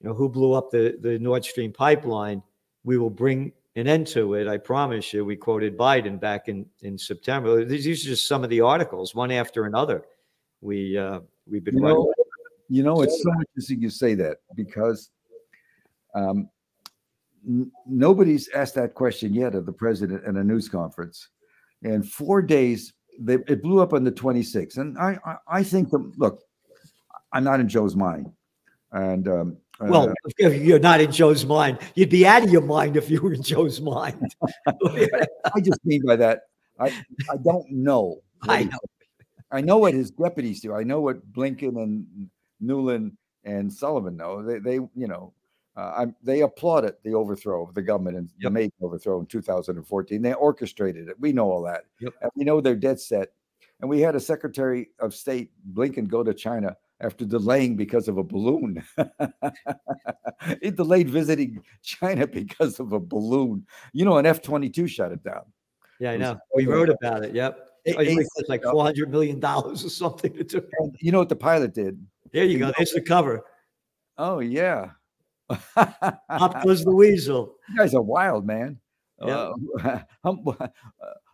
[0.00, 2.42] You know who blew up the the Nord Stream pipeline.
[2.84, 4.46] We will bring an end to it.
[4.46, 5.24] I promise you.
[5.24, 7.64] We quoted Biden back in in September.
[7.64, 10.04] These these are just some of the articles, one after another.
[10.60, 11.96] We uh, we've been you writing.
[11.98, 12.14] know,
[12.68, 15.10] you know, it's so interesting you say that because
[16.14, 16.48] um,
[17.46, 21.28] n- nobody's asked that question yet of the president in a news conference.
[21.82, 24.78] And four days, they, it blew up on the 26th.
[24.78, 26.42] And I, I, I think the look,
[27.32, 28.30] I'm not in Joe's mind,
[28.92, 32.62] and um, Well, uh, if you're not in Joe's mind, you'd be out of your
[32.62, 34.34] mind if you were in Joe's mind.
[34.66, 36.42] I just mean by that,
[36.78, 36.86] I,
[37.30, 38.20] I don't know.
[38.42, 38.78] I know.
[39.50, 40.74] I know what his deputies do.
[40.74, 42.28] I know what Blinken and
[42.62, 43.12] Nuland
[43.44, 44.42] and Sullivan know.
[44.42, 45.32] They, they you know,
[45.76, 50.22] uh, they applauded the overthrow of the government and the Maidan overthrow in 2014.
[50.22, 51.20] They orchestrated it.
[51.20, 51.84] We know all that.
[52.00, 52.14] Yep.
[52.22, 53.32] And we know they're dead set.
[53.80, 58.16] And we had a Secretary of State, Blinken, go to China after delaying because of
[58.16, 58.82] a balloon.
[60.62, 63.66] he delayed visiting China because of a balloon.
[63.92, 65.42] You know, an F 22 shut it down.
[66.00, 66.38] Yeah, I It know.
[66.54, 67.34] We wrote about it.
[67.34, 67.58] Yep.
[67.84, 70.62] It- Oh, you it's- like four hundred million dollars or something to do.
[71.00, 72.04] You know what the pilot did?
[72.32, 72.72] There you go.
[72.76, 73.44] There's the cover.
[74.18, 74.90] Oh, yeah.
[75.76, 77.54] Up goes the weasel.
[77.70, 78.78] You guys are wild, man.
[79.24, 79.52] Yeah.
[79.84, 80.68] Uh, uh,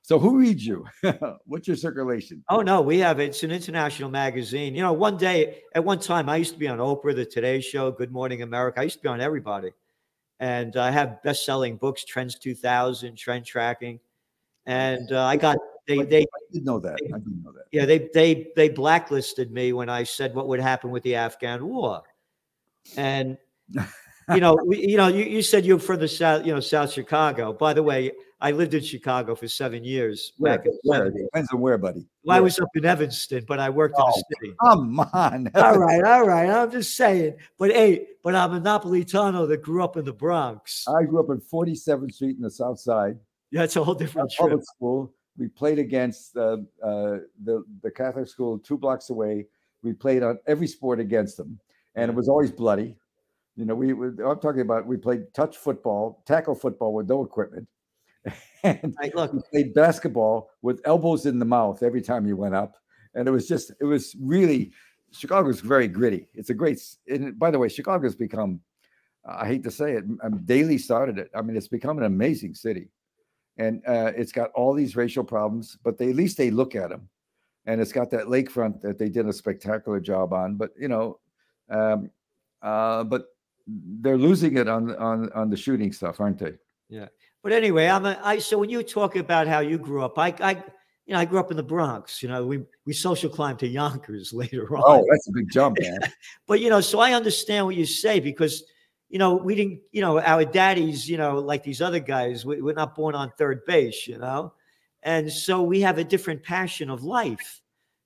[0.03, 0.85] So who reads you?
[1.47, 2.45] What's your circulation?
[2.49, 4.75] Oh no, we have it's an international magazine.
[4.75, 7.61] You know, one day at one time I used to be on Oprah, the Today
[7.61, 8.81] Show, Good Morning America.
[8.81, 9.71] I used to be on everybody,
[10.41, 14.01] and I have best-selling books, Trends 2000, Trend Tracking,
[14.67, 16.95] and uh, I got they they I did know that.
[16.95, 17.65] I didn't know that.
[17.71, 21.65] yeah they they they blacklisted me when I said what would happen with the Afghan
[21.65, 22.03] war,
[22.97, 23.39] and
[24.35, 26.93] you know we, you know you, you said you're from the south you know South
[26.93, 27.53] Chicago.
[27.53, 30.33] By the way, I lived in Chicago for seven years.
[30.39, 31.11] Where, back where?
[31.11, 31.17] 70s.
[31.27, 32.07] Depends on where, buddy.
[32.25, 34.55] Well, I was up in Evanston, but I worked in Oh, the city.
[34.61, 35.51] Come on.
[35.55, 36.49] All right, all right.
[36.49, 37.37] I'm just saying.
[37.59, 40.87] But hey, but I'm a Napolitano that grew up in the Bronx.
[40.89, 43.17] I grew up on 47th Street in the South Side.
[43.51, 44.49] Yeah, it's a whole different trip.
[44.51, 45.15] public school.
[45.39, 49.47] We played against uh, uh, the the Catholic school two blocks away.
[49.83, 51.61] We played on every sport against them,
[51.95, 52.97] and it was always bloody.
[53.57, 57.23] You know, we, we I'm talking about we played touch football, tackle football with no
[57.23, 57.69] equipment,
[58.63, 62.55] and Hey, look, we played basketball with elbows in the mouth every time you went
[62.55, 62.77] up,
[63.15, 64.73] and it was just it was really
[65.13, 66.29] Chicago's very gritty.
[66.35, 66.81] It's a great.
[67.09, 68.61] And by the way, Chicago's become.
[69.25, 70.05] I hate to say it.
[70.25, 71.31] um, Daley started it.
[71.33, 72.89] I mean, it's become an amazing city
[73.59, 76.91] and uh, it's got all these racial problems, but they at least they look at
[76.91, 77.09] them,
[77.67, 80.57] and it's got that lakefront that they did a spectacular job on.
[80.57, 81.21] But you know,
[81.69, 82.11] um,
[82.63, 83.27] uh, but
[84.01, 86.55] they're losing it on on on the shooting stuff, aren't they?
[86.89, 87.09] Yeah.
[87.43, 88.39] But anyway, I'm a, I.
[88.39, 90.53] So when you talk about how you grew up, I, I,
[91.07, 92.23] you know, I grew up in the Bronx.
[92.23, 94.83] You know, we we social climbed to Yonkers later on.
[94.85, 95.99] Oh, that's a big jump, man.
[96.47, 98.65] but you know, so I understand what you say because
[99.09, 102.61] you know we didn't, you know, our daddies, you know, like these other guys, we,
[102.61, 104.53] we're not born on third base, you know,
[105.03, 107.61] and so we have a different passion of life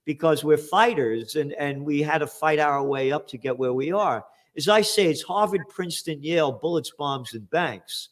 [0.06, 3.74] because we're fighters and and we had to fight our way up to get where
[3.74, 4.24] we are.
[4.56, 8.10] As I say, it's Harvard, Princeton, Yale, bullets, bombs, and banks.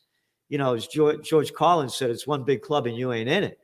[0.48, 3.44] You know, as George, George Carlin said, it's one big club and you ain't in
[3.44, 3.58] it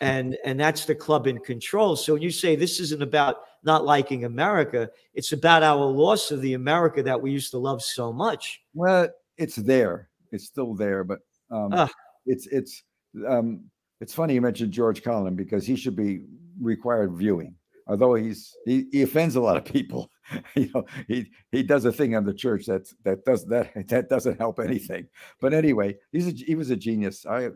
[0.00, 3.84] and and that's the club in control so when you say this isn't about not
[3.84, 8.12] liking america it's about our loss of the america that we used to love so
[8.12, 10.08] much Well, it's there.
[10.32, 11.90] It's still there, but um, Ah.
[12.26, 12.82] it's it's
[13.26, 13.64] um,
[14.00, 16.24] it's funny you mentioned George Carlin because he should be
[16.60, 17.54] required viewing.
[17.86, 20.10] Although he's he, he offends a lot of people,
[20.54, 24.08] you know, he he does a thing on the church that that does that that
[24.08, 25.06] doesn't help anything.
[25.40, 27.26] But anyway, he's a, he was a genius.
[27.26, 27.50] I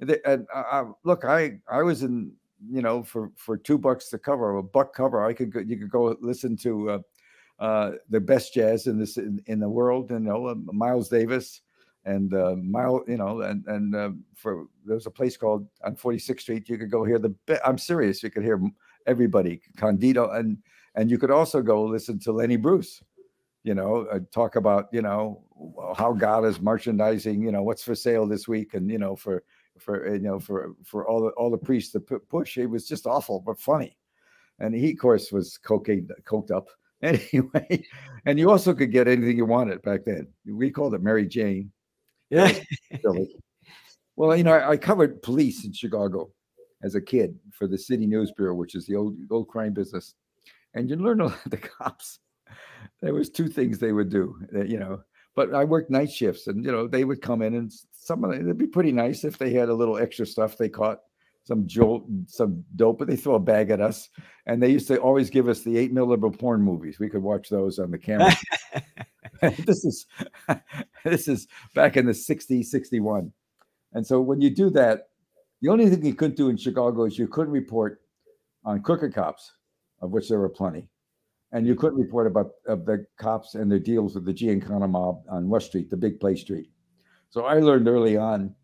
[0.00, 2.32] and, I, I, look, I I was in
[2.70, 5.76] you know for for two bucks to cover a buck cover, I could go, you
[5.78, 6.90] could go listen to.
[6.90, 6.98] Uh,
[7.60, 10.10] uh, the best jazz in this in, in the world.
[10.10, 11.60] You know, uh, Miles Davis
[12.04, 13.02] and uh, Miles.
[13.06, 16.68] You know, and and uh, for there's a place called on 46th Street.
[16.68, 17.30] You could go hear the.
[17.46, 18.22] Be- I'm serious.
[18.22, 18.60] You could hear
[19.06, 20.58] everybody, Candido, and
[20.94, 23.02] and you could also go listen to Lenny Bruce.
[23.62, 25.42] You know, uh, talk about you know
[25.96, 27.42] how God is merchandising.
[27.42, 29.42] You know what's for sale this week, and you know for
[29.78, 32.58] for you know for for all the all the priests to push.
[32.58, 33.96] It was just awful, but funny.
[34.60, 36.68] And he, of course, was cocaine coked up
[37.02, 37.84] anyway.
[38.24, 40.28] And you also could get anything you wanted back then.
[40.46, 41.72] We called it Mary Jane.
[42.30, 42.52] yeah
[44.16, 46.30] well, you know, I, I covered police in Chicago
[46.84, 50.14] as a kid for the City News Bureau, which is the old old crime business.
[50.74, 52.20] And you learn a lot the cops.
[53.00, 55.00] There was two things they would do, uh, you know.
[55.34, 58.30] But I worked night shifts, and you know they would come in, and some of
[58.30, 61.00] them it'd be pretty nice if they had a little extra stuff they caught,
[61.44, 64.08] some jolt, some dope, but they throw a bag at us.
[64.46, 66.98] And they used to always give us the eight millimeter porn movies.
[67.00, 68.32] We could watch those on the camera.
[69.66, 70.06] this is
[71.04, 73.32] this is back in the 60, 61.
[73.92, 75.08] And so when you do that,
[75.62, 78.00] the only thing you couldn't do in Chicago is you couldn't report
[78.64, 79.52] on crooked cops,
[80.00, 80.88] of which there were plenty.
[81.52, 85.22] And you couldn't report about of the cops and their deals with the Giancana mob
[85.28, 86.70] on West Street, the big play street.
[87.30, 88.54] So I learned early on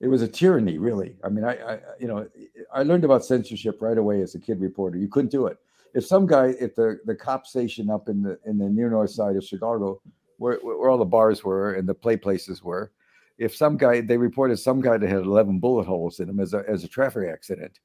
[0.00, 1.16] it was a tyranny, really.
[1.22, 2.26] I mean, I, I you know,
[2.72, 4.98] I learned about censorship right away as a kid reporter.
[4.98, 5.58] You couldn't do it.
[5.94, 9.10] If some guy at the the cop station up in the in the near north
[9.10, 10.00] side of Chicago,
[10.38, 12.92] where where all the bars were and the play places were,
[13.40, 16.52] if some guy they reported some guy that had 11 bullet holes in him as
[16.54, 17.80] a as a traffic accident,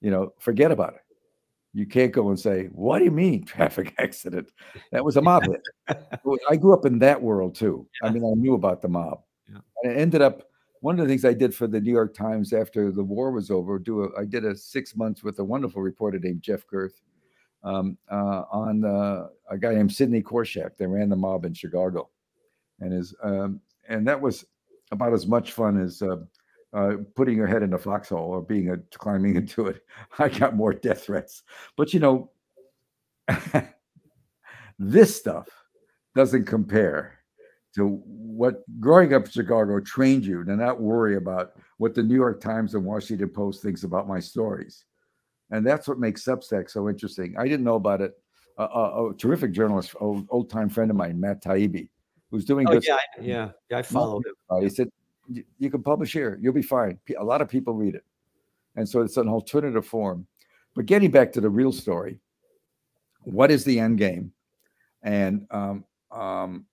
[0.00, 1.02] you know, forget about it.
[1.74, 4.50] You can't go and say, "What do you mean traffic accident?"
[4.92, 5.62] That was a mob hit.
[6.50, 7.86] I grew up in that world too.
[8.02, 9.58] I mean, I knew about the mob, Yeah.
[9.82, 10.42] and it ended up.
[10.80, 13.50] One of the things I did for the New York Times after the war was
[13.50, 17.00] over, do a, I did a six months with a wonderful reporter named Jeff Gerth
[17.64, 22.08] um, uh, on uh, a guy named Sidney Korshak that ran the mob in Chicago,
[22.80, 24.44] and his um, and that was
[24.92, 26.16] about as much fun as uh,
[26.72, 29.82] uh, putting your head in a foxhole or being a climbing into it.
[30.18, 31.42] I got more death threats,
[31.76, 32.30] but you know,
[34.78, 35.48] this stuff
[36.14, 37.18] doesn't compare
[37.74, 42.14] to what growing up in Chicago trained you to not worry about what the New
[42.14, 44.84] York Times and Washington Post thinks about my stories.
[45.50, 47.36] And that's what makes Substack so interesting.
[47.38, 48.14] I didn't know about it.
[48.58, 51.90] Uh, a, a terrific journalist, old, old time friend of mine, Matt Taibbi,
[52.30, 52.94] who's doing Oh, good yeah.
[52.94, 54.34] I- yeah, yeah, I followed him.
[54.50, 54.90] Uh, he said,
[55.28, 56.38] "You- you can publish here.
[56.40, 56.98] You'll be fine.
[57.18, 58.04] A lot of people read it.
[58.76, 60.26] And so it's an alternative form.
[60.74, 62.20] But getting back to the real story,
[63.22, 64.32] what is the end game?
[65.02, 66.66] And um, um,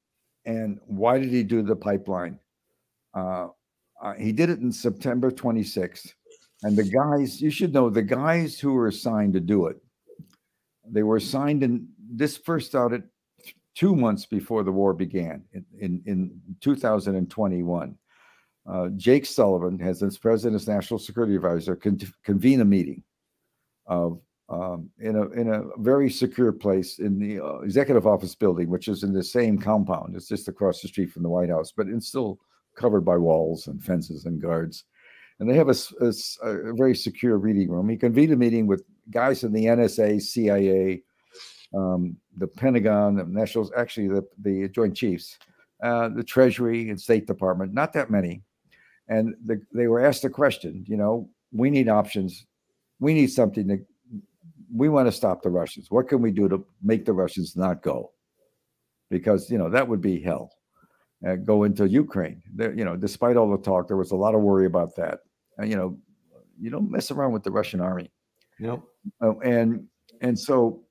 [0.45, 2.39] and why did he do the pipeline?
[3.13, 3.49] Uh,
[4.01, 6.13] uh, he did it in September 26th.
[6.63, 9.77] And the guys, you should know, the guys who were assigned to do it,
[10.85, 13.03] they were assigned in this first started
[13.75, 17.97] two months before the war began in, in, in 2021.
[18.65, 23.03] Uh, Jake Sullivan as president's national security advisor, con- convene a meeting
[23.87, 28.69] of um, in a in a very secure place in the uh, executive office building,
[28.69, 30.15] which is in the same compound.
[30.15, 32.39] It's just across the street from the White House, but it's still
[32.77, 34.85] covered by walls and fences and guards.
[35.39, 37.89] And they have a very secure reading room.
[37.89, 41.01] He convened a meeting with guys in the NSA, CIA,
[41.73, 45.37] um, the Pentagon, the National, actually the the Joint Chiefs,
[45.83, 47.73] uh, the Treasury and State Department.
[47.73, 48.43] Not that many,
[49.07, 50.85] and the, they were asked the question.
[50.87, 52.45] You know, we need options.
[52.99, 53.79] We need something to.
[54.75, 55.91] We want to stop the Russians.
[55.91, 58.11] What can we do to make the Russians not go?
[59.09, 60.51] Because you know that would be hell.
[61.25, 62.43] Uh, go into Ukraine.
[62.53, 65.19] There, you know, despite all the talk, there was a lot of worry about that.
[65.57, 65.97] And you know,
[66.59, 68.11] you don't mess around with the Russian army.
[68.59, 68.89] Nope.
[69.21, 69.87] Uh, and
[70.21, 70.82] and so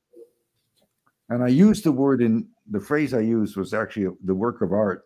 [1.33, 4.73] and I used the word in the phrase I used was actually the work of
[4.73, 5.05] art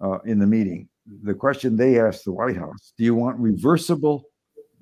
[0.00, 0.88] uh, in the meeting.
[1.24, 4.24] The question they asked the White House: Do you want reversible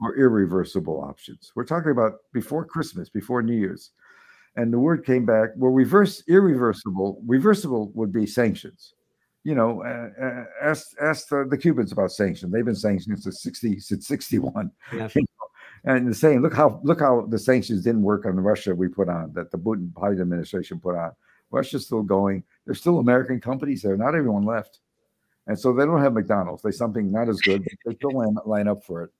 [0.00, 1.52] or irreversible options?
[1.54, 3.92] We're talking about before Christmas, before New Year's,
[4.56, 5.50] and the word came back.
[5.56, 7.22] Well, reverse irreversible.
[7.26, 8.94] Reversible would be sanctions.
[9.44, 12.52] You know, uh, uh, ask ask the, the Cubans about sanctions.
[12.52, 15.08] They've been sanctioned since sixty since sixty one Yeah.
[15.84, 19.32] and saying, look how look how the sanctions didn't work on Russia we put on
[19.34, 21.12] that the Putin Biden administration put on.
[21.50, 22.44] Russia's still going.
[22.66, 23.96] There's still American companies there.
[23.96, 24.80] Not everyone left,
[25.46, 26.62] and so they don't have McDonald's.
[26.62, 27.64] They something not as good.
[27.84, 29.10] They still line, line up for it.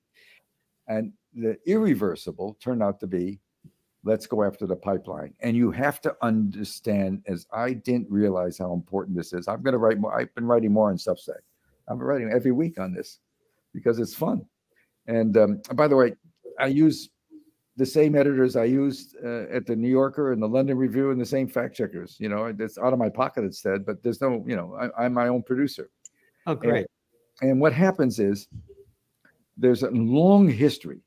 [0.88, 3.40] And the irreversible turned out to be,
[4.05, 5.35] let's go after the pipeline.
[5.40, 9.49] And you have to understand, as I didn't realize how important this is.
[9.49, 10.18] I'm going to write more.
[10.18, 11.40] I've been writing more on Substack.
[11.88, 13.21] I'm writing every week on this
[13.73, 14.44] because it's fun.
[15.07, 16.14] And um, by the way,
[16.59, 17.11] I use
[17.79, 21.21] the same editors I used uh, at the New Yorker and the London Review and
[21.21, 22.16] the same fact checkers.
[22.18, 25.14] You know, it's out of my pocket instead, but there's no, you know, I, I'm
[25.14, 25.88] my own producer.
[26.47, 26.88] Oh, great.
[27.40, 28.49] And, and what happens is
[29.57, 31.01] there's a long history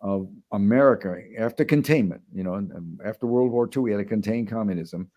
[0.00, 4.04] of America after containment, you know, and, and after World War II, we had to
[4.04, 5.10] contain communism,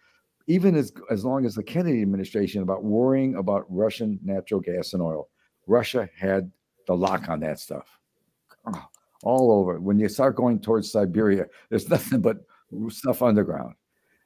[0.47, 5.03] even as, as long as the Kennedy administration about worrying about Russian natural gas and
[5.03, 5.29] oil.
[5.67, 6.51] Russia had
[6.87, 7.99] the lock on that stuff
[9.23, 9.79] all over.
[9.79, 12.37] When you start going towards Siberia, there's nothing but
[12.89, 13.75] stuff underground.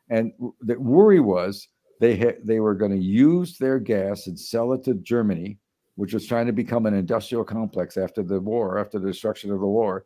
[0.10, 0.32] And
[0.62, 1.68] the worry was
[2.00, 5.58] they they were going to use their gas and sell it to Germany,
[5.96, 9.60] which was trying to become an industrial complex after the war, after the destruction of
[9.60, 10.06] the war,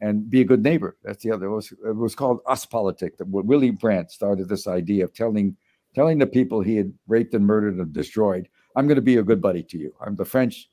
[0.00, 0.96] and be a good neighbor.
[1.02, 1.46] That's the other.
[1.46, 3.16] It was it was called Ostpolitik.
[3.16, 5.56] That Willy Brandt started this idea of telling
[5.94, 9.22] telling the people he had raped and murdered and destroyed, "I'm going to be a
[9.22, 9.94] good buddy to you.
[10.04, 10.68] I'm the French.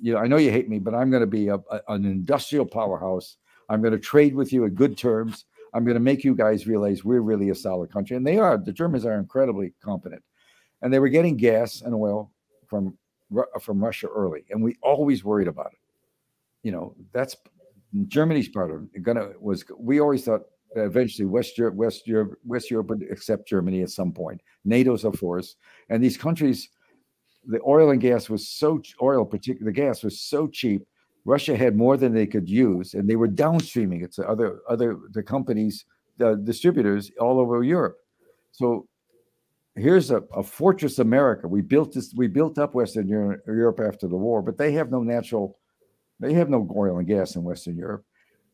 [0.00, 2.04] You know, I know you hate me, but I'm going to be a, a- an
[2.04, 3.36] industrial powerhouse.
[3.68, 5.44] I'm going to trade with you at good terms.
[5.74, 8.56] I'm going to make you guys realize we're really a solid country, and they are.
[8.56, 10.22] The Germans are incredibly competent,
[10.82, 12.30] and they were getting gas and oil
[12.66, 12.96] from
[13.60, 15.78] from Russia early, and we always worried about it.
[16.62, 17.36] You know, that's
[18.06, 19.02] Germany's part of it.
[19.02, 20.42] Gonna was we always thought
[20.74, 24.40] that eventually West Europe, West Europe, West Europe would accept Germany at some point.
[24.64, 25.56] NATO's a force,
[25.88, 26.68] and these countries,
[27.46, 30.86] the oil and gas was so oil, particularly the gas was so cheap.
[31.24, 34.98] Russia had more than they could use, and they were downstreaming it to other other
[35.12, 35.84] the companies,
[36.18, 37.96] the distributors all over Europe.
[38.52, 38.86] So
[39.74, 41.48] here's a, a fortress America.
[41.48, 42.14] We built this.
[42.16, 45.58] We built up Western Europe after the war, but they have no natural
[46.20, 48.04] they have no oil and gas in Western Europe.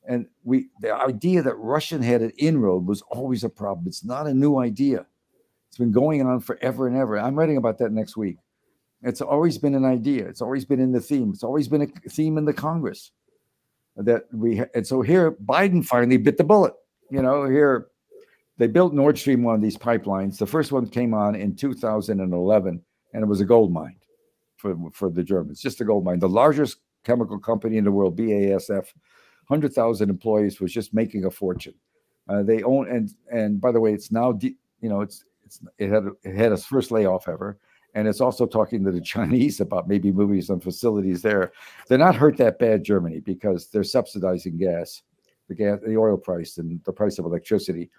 [0.09, 3.87] And we the idea that Russian had an inroad was always a problem.
[3.87, 5.07] It's not a new idea.
[5.69, 7.19] It's been going on forever and ever.
[7.19, 8.39] I'm writing about that next week.
[9.03, 10.27] It's always been an idea.
[10.29, 11.31] It's always been in the theme.
[11.31, 13.11] It's always been a theme in the Congress
[13.97, 16.75] that we and so here Biden finally bit the bullet.
[17.11, 17.89] You know, here
[18.59, 20.39] they built Nord Stream one of these pipelines.
[20.39, 22.81] The first one came on in 2011,
[23.13, 23.97] and it was a gold mine
[24.57, 26.21] for for the Germans, just a gold mine.
[26.21, 28.87] The largest chemical company in the world, BASF,
[29.49, 31.75] 100,000 employees, was just making a fortune.
[32.29, 35.61] Uh, they own and and by the way, it's now de- you know it's it's
[35.79, 37.59] it had it had its first layoff ever,
[37.95, 41.53] and it's also talking to the Chinese about maybe moving some facilities there.
[41.89, 45.03] They're not hurt that bad, Germany, because they're subsidizing gas,
[45.49, 47.91] the gas, the oil price, and the price of electricity.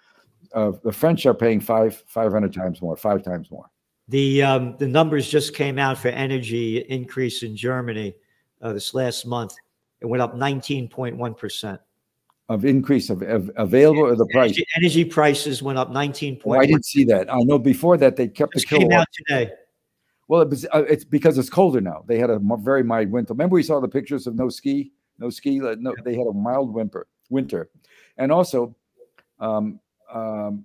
[0.52, 3.70] Uh, the French are paying five five hundred times more, five times more.
[4.08, 8.14] The um, the numbers just came out for energy increase in Germany
[8.60, 9.54] uh, this last month.
[10.00, 11.78] It went up 19.1
[12.48, 14.50] of increase of, of available or the price.
[14.50, 16.40] Energy, energy prices went up 19.
[16.44, 17.32] Oh, I didn't see that.
[17.32, 19.52] I know before that they kept Just the came out today.
[20.28, 22.04] Well, it was, uh, it's because it's colder now.
[22.06, 23.34] They had a very mild winter.
[23.34, 25.60] Remember, we saw the pictures of no ski, no ski.
[25.60, 27.68] like, No, they had a mild winter, winter,
[28.16, 28.74] and also,
[29.38, 29.80] um,
[30.12, 30.64] um,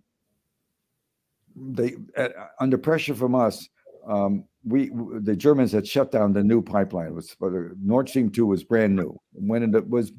[1.55, 2.30] they uh,
[2.60, 3.68] under pressure from us.
[4.07, 7.07] Um, we w- the Germans had shut down the new pipeline.
[7.07, 10.12] It was for the Nord Stream two was brand new when it was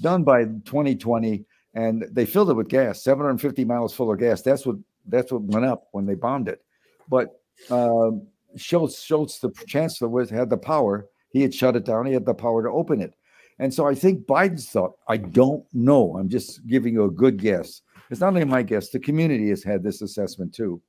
[0.00, 1.44] done by 2020,
[1.74, 4.42] and they filled it with gas, 750 miles full of gas.
[4.42, 6.62] That's what that's what went up when they bombed it.
[7.08, 7.40] But
[7.70, 11.06] um, Scholz, Scholz, the chancellor, was had the power.
[11.30, 12.06] He had shut it down.
[12.06, 13.14] He had the power to open it.
[13.58, 14.92] And so I think Biden's thought.
[15.06, 16.16] I don't know.
[16.18, 17.82] I'm just giving you a good guess.
[18.10, 18.88] It's not only my guess.
[18.88, 20.80] The community has had this assessment too,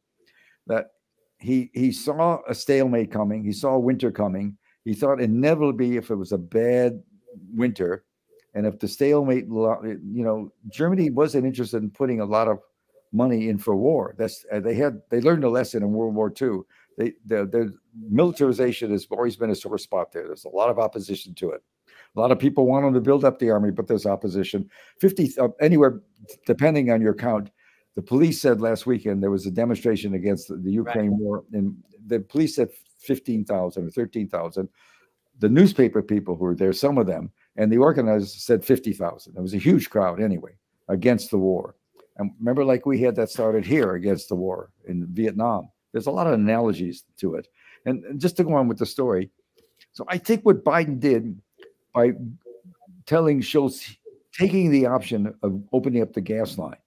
[0.68, 0.88] that
[1.38, 3.44] he he saw a stalemate coming.
[3.44, 4.58] He saw winter coming.
[4.86, 7.04] He thought inevitably, if it was a bad
[7.54, 8.06] winter,
[8.54, 12.60] and if the stalemate, you know, Germany wasn't interested in putting a lot of
[13.12, 14.16] money in for war.
[14.18, 16.62] That's they had they learned a lesson in World War II.
[16.98, 17.74] They the, the
[18.10, 20.28] militarization has always been a sore spot there.
[20.28, 21.64] There's a lot of opposition to it.
[22.16, 24.70] A lot of people want them to build up the army, but there's opposition.
[25.00, 26.02] Fifty uh, anywhere,
[26.46, 27.50] depending on your count.
[27.96, 31.76] The police said last weekend there was a demonstration against the, the Ukraine war, and
[32.08, 32.70] the police said
[33.00, 34.70] fifteen thousand or thirteen thousand.
[35.40, 39.36] The newspaper people who were there, some of them, and the organizers said fifty thousand.
[39.38, 40.52] It was a huge crowd anyway
[40.88, 41.76] against the war.
[42.18, 45.70] And remember, like we had that started here against the war in Vietnam.
[45.92, 47.48] There's a lot of analogies to it.
[47.86, 49.30] And, just to go on with the story,
[49.94, 51.40] so I think what Biden did
[51.94, 52.14] by
[53.06, 53.98] telling Scholz,
[54.32, 56.78] taking the option of opening up the gas line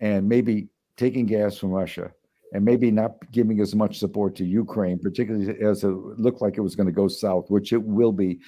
[0.00, 2.12] and maybe taking gas from Russia
[2.52, 6.60] and maybe not giving as much support to Ukraine, particularly as it looked like it
[6.60, 8.40] was going to go south, which it will be.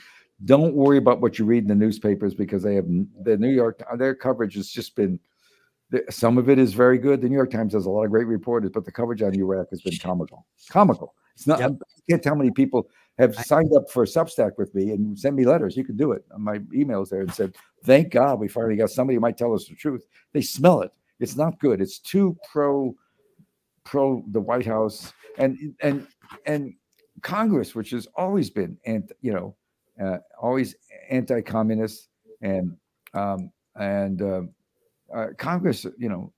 [0.44, 2.86] Don't worry about what you read in the newspapers because they have
[3.22, 5.18] the New York their coverage has just been
[6.11, 7.20] some of it is very good.
[7.20, 9.70] The New York Times has a lot of great reporters, but the coverage on Iraq
[9.70, 10.47] has been comical.
[10.68, 11.14] Comical.
[11.34, 11.62] It's not.
[11.62, 11.68] I
[12.11, 15.45] can't tell how many people have signed up for Substack with me and send me
[15.45, 15.76] letters.
[15.76, 18.91] You can do it on my emails there and said, "Thank God we finally got
[18.91, 20.93] somebody who might tell us the truth." They smell it.
[21.20, 21.80] It's not good.
[21.80, 22.95] It's too pro
[23.84, 26.07] pro the White House and and
[26.45, 26.74] and
[27.22, 29.57] Congress, which has always been and you know
[30.03, 30.76] uh, always
[31.11, 32.09] anti-communist
[32.41, 32.76] and
[33.14, 34.51] um, and um,
[35.14, 36.32] uh, Congress, you know,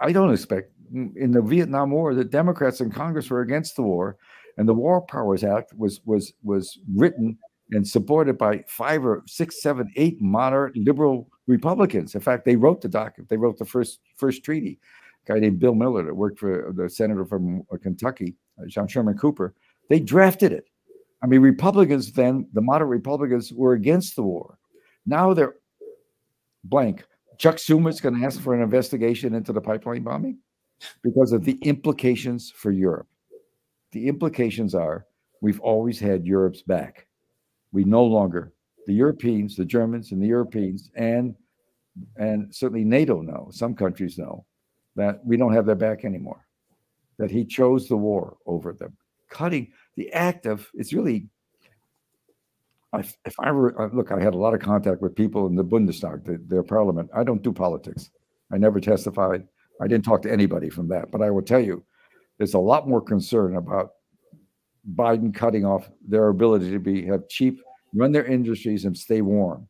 [0.00, 4.16] I don't expect in the Vietnam War the Democrats in Congress were against the war,
[4.56, 7.38] and the War Powers Act was was was written
[7.72, 12.14] and supported by five or six, seven, eight moderate liberal Republicans.
[12.14, 13.28] In fact, they wrote the document.
[13.28, 14.78] They wrote the first first treaty.
[15.28, 18.86] A guy named Bill Miller that worked for the senator from uh, Kentucky, uh, John
[18.86, 19.54] Sherman Cooper.
[19.88, 20.66] They drafted it.
[21.22, 24.58] I mean, Republicans then, the moderate Republicans, were against the war.
[25.06, 25.56] Now they're
[26.64, 27.04] blank.
[27.38, 30.38] Chuck Schumer's going to ask for an investigation into the pipeline bombing
[31.02, 33.06] because of the implications for Europe.
[33.92, 35.06] The implications are
[35.40, 37.06] we've always had Europe's back.
[37.72, 38.52] We no longer,
[38.86, 41.34] the Europeans, the Germans, and the Europeans, and
[42.16, 44.44] and certainly NATO know, some countries know,
[44.96, 46.46] that we don't have their back anymore.
[47.18, 48.96] That he chose the war over them.
[49.30, 51.28] Cutting the act of it's really
[52.98, 56.24] if, I were look, I had a lot of contact with people in the Bundestag,
[56.24, 57.10] the, their parliament.
[57.14, 58.10] I don't do politics.
[58.52, 59.46] I never testified.
[59.80, 61.10] I didn't talk to anybody from that.
[61.10, 61.84] But I will tell you,
[62.38, 63.90] there's a lot more concern about
[64.94, 67.60] Biden cutting off their ability to be have cheap,
[67.94, 69.68] run their industries and stay warm.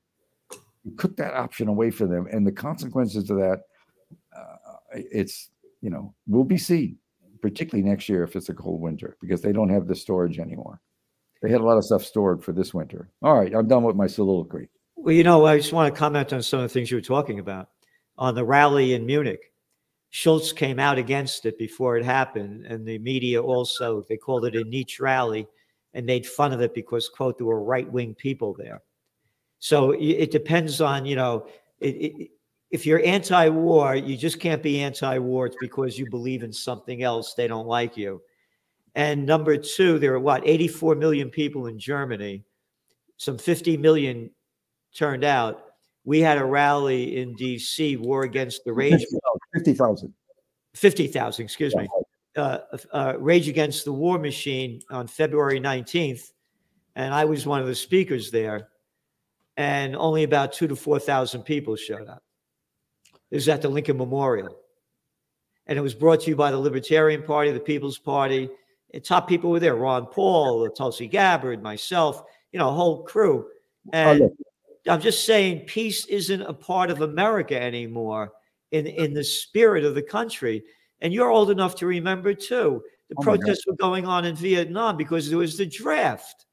[0.84, 3.62] You took that option away from them, and the consequences of that,
[4.36, 5.50] uh, it's
[5.80, 6.98] you know, will be seen,
[7.40, 10.80] particularly next year if it's a cold winter, because they don't have the storage anymore.
[11.46, 13.08] They had a lot of stuff stored for this winter.
[13.22, 14.68] All right, I'm done with my soliloquy.
[14.96, 17.00] Well, you know, I just want to comment on some of the things you were
[17.00, 17.68] talking about.
[18.18, 19.52] On the rally in Munich,
[20.12, 24.56] Scholz came out against it before it happened, and the media also, they called it
[24.56, 25.46] a niche rally
[25.94, 28.82] and made fun of it because, quote, there were right wing people there.
[29.60, 31.46] So it depends on, you know,
[31.78, 32.30] it, it,
[32.72, 35.46] if you're anti war, you just can't be anti war.
[35.46, 37.34] It's because you believe in something else.
[37.34, 38.20] They don't like you.
[38.96, 42.42] And number two, there are what, 84 million people in Germany,
[43.18, 44.30] some 50 million
[44.96, 45.62] turned out.
[46.04, 49.04] We had a rally in DC, War Against the Rage.
[49.54, 50.14] 50,000.
[50.74, 51.86] 50,000, excuse me.
[52.36, 52.58] uh,
[52.92, 56.32] uh, Rage Against the War Machine on February 19th,
[56.94, 58.68] and I was one of the speakers there,
[59.58, 62.22] and only about two to 4,000 people showed up.
[63.30, 64.56] It was at the Lincoln Memorial.
[65.66, 68.48] And it was brought to you by the Libertarian Party, the People's Party.
[68.96, 73.46] And top people were there Ron Paul, Tulsi Gabbard, myself, you know, a whole crew.
[73.92, 74.30] And
[74.88, 78.32] I'm just saying, peace isn't a part of America anymore
[78.72, 80.64] in, in the spirit of the country.
[81.02, 82.82] And you're old enough to remember too.
[83.10, 86.46] The Oh protests were going on in Vietnam because there was the draft.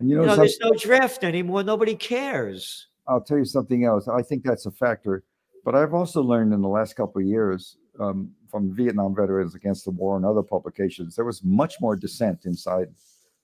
[0.00, 1.62] And you know, You know, there's no draft anymore.
[1.62, 2.86] Nobody cares.
[3.06, 4.08] I'll tell you something else.
[4.08, 5.24] I think that's a factor.
[5.62, 9.86] But I've also learned in the last couple of years um, from Vietnam Veterans Against
[9.86, 12.88] the War and other publications, there was much more dissent inside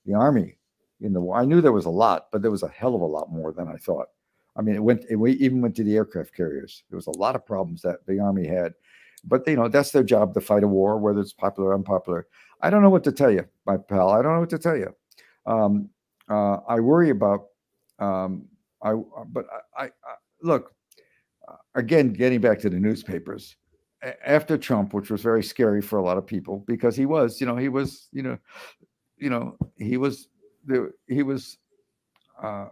[0.05, 0.55] the army
[1.01, 1.35] in the war.
[1.35, 3.51] I knew there was a lot, but there was a hell of a lot more
[3.51, 4.07] than I thought.
[4.55, 5.05] I mean, it went.
[5.09, 6.83] It we even went to the aircraft carriers.
[6.89, 8.73] There was a lot of problems that the army had,
[9.23, 12.27] but you know that's their job to fight a war, whether it's popular or unpopular.
[12.61, 14.09] I don't know what to tell you, my pal.
[14.09, 14.93] I don't know what to tell you.
[15.45, 15.89] Um,
[16.29, 17.47] uh, I worry about.
[17.97, 18.45] Um,
[18.83, 18.93] I
[19.27, 19.45] but
[19.77, 20.73] I, I, I look
[21.47, 22.13] uh, again.
[22.13, 23.55] Getting back to the newspapers
[24.25, 27.47] after Trump, which was very scary for a lot of people because he was, you
[27.47, 28.37] know, he was, you know,
[29.17, 30.27] you know, he was
[30.65, 30.91] there.
[31.07, 31.57] He was.
[32.41, 32.67] Uh,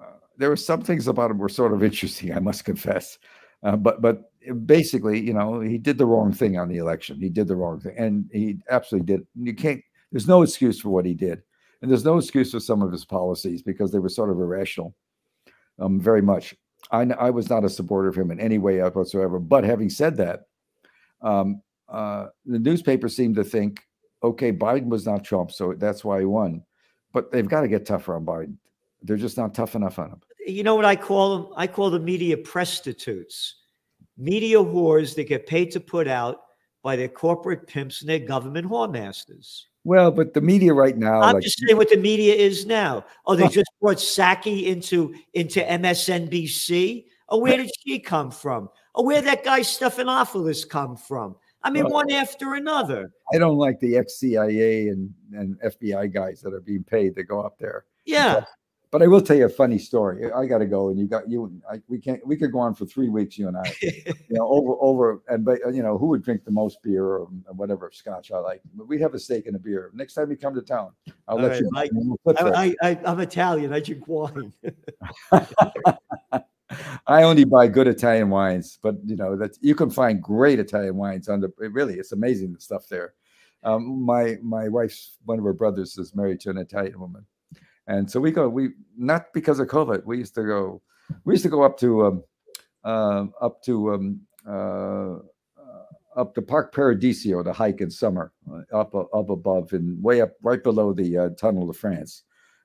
[0.00, 3.18] uh, there were some things about him were sort of interesting, I must confess.
[3.62, 4.32] Uh, but but
[4.66, 7.20] basically, you know, he did the wrong thing on the election.
[7.20, 9.26] He did the wrong thing, and he absolutely did.
[9.36, 9.80] You can't.
[10.10, 11.42] There's no excuse for what he did,
[11.80, 14.94] and there's no excuse for some of his policies because they were sort of irrational.
[15.78, 16.54] Um, very much.
[16.90, 19.38] I, I was not a supporter of him in any way whatsoever.
[19.38, 20.40] But having said that,
[21.22, 23.82] um, uh, the newspaper seemed to think,
[24.22, 26.62] okay, Biden was not Trump, so that's why he won.
[27.12, 28.56] But they've got to get tougher on Biden.
[29.02, 30.20] They're just not tough enough on him.
[30.46, 31.52] you know what I call them?
[31.56, 33.56] I call them media prostitutes,
[34.16, 36.42] media whores that get paid to put out
[36.82, 39.64] by their corporate pimps and their government whoremasters.
[39.84, 43.04] Well, but the media right now, I'm like just saying what the media is now.
[43.26, 47.06] Oh, they just brought Psaki into into MSNBC.
[47.28, 48.68] Oh, where did she come from?
[48.94, 51.36] Oh, where that guy Stephanopoulos come from?
[51.62, 53.12] I mean, Well- one after another.
[53.32, 57.24] I don't like the ex CIA and, and FBI guys that are being paid to
[57.24, 57.84] go up there.
[58.04, 58.44] Yeah.
[58.90, 60.30] But I will tell you a funny story.
[60.30, 61.50] I got to go, and you got you.
[61.70, 62.20] I, we can't.
[62.26, 63.74] We could go on for three weeks, you and I.
[63.80, 67.24] you know, over over, and but you know, who would drink the most beer or
[67.56, 68.60] whatever scotch I like?
[68.74, 69.90] But we have a steak and a beer.
[69.94, 70.90] Next time you come to town,
[71.26, 71.90] I'll All let right, you.
[71.94, 72.36] know, we'll.
[72.38, 73.72] I, I, I, I'm Italian.
[73.72, 74.52] I drink wine.
[77.06, 80.96] I only buy good Italian wines, but you know that you can find great Italian
[80.96, 81.52] wines on the.
[81.60, 83.14] It really, it's amazing the stuff there.
[83.64, 87.26] Um, my my wife's one of her brothers is married to an Italian woman,
[87.86, 88.48] and so we go.
[88.48, 90.04] We not because of COVID.
[90.04, 90.82] We used to go.
[91.24, 92.24] We used to go up to um,
[92.84, 95.84] uh, up to um, uh, uh,
[96.16, 100.20] up to Park Paradiso to hike in summer, uh, up uh, up above and way
[100.20, 102.24] up right below the uh, Tunnel of France,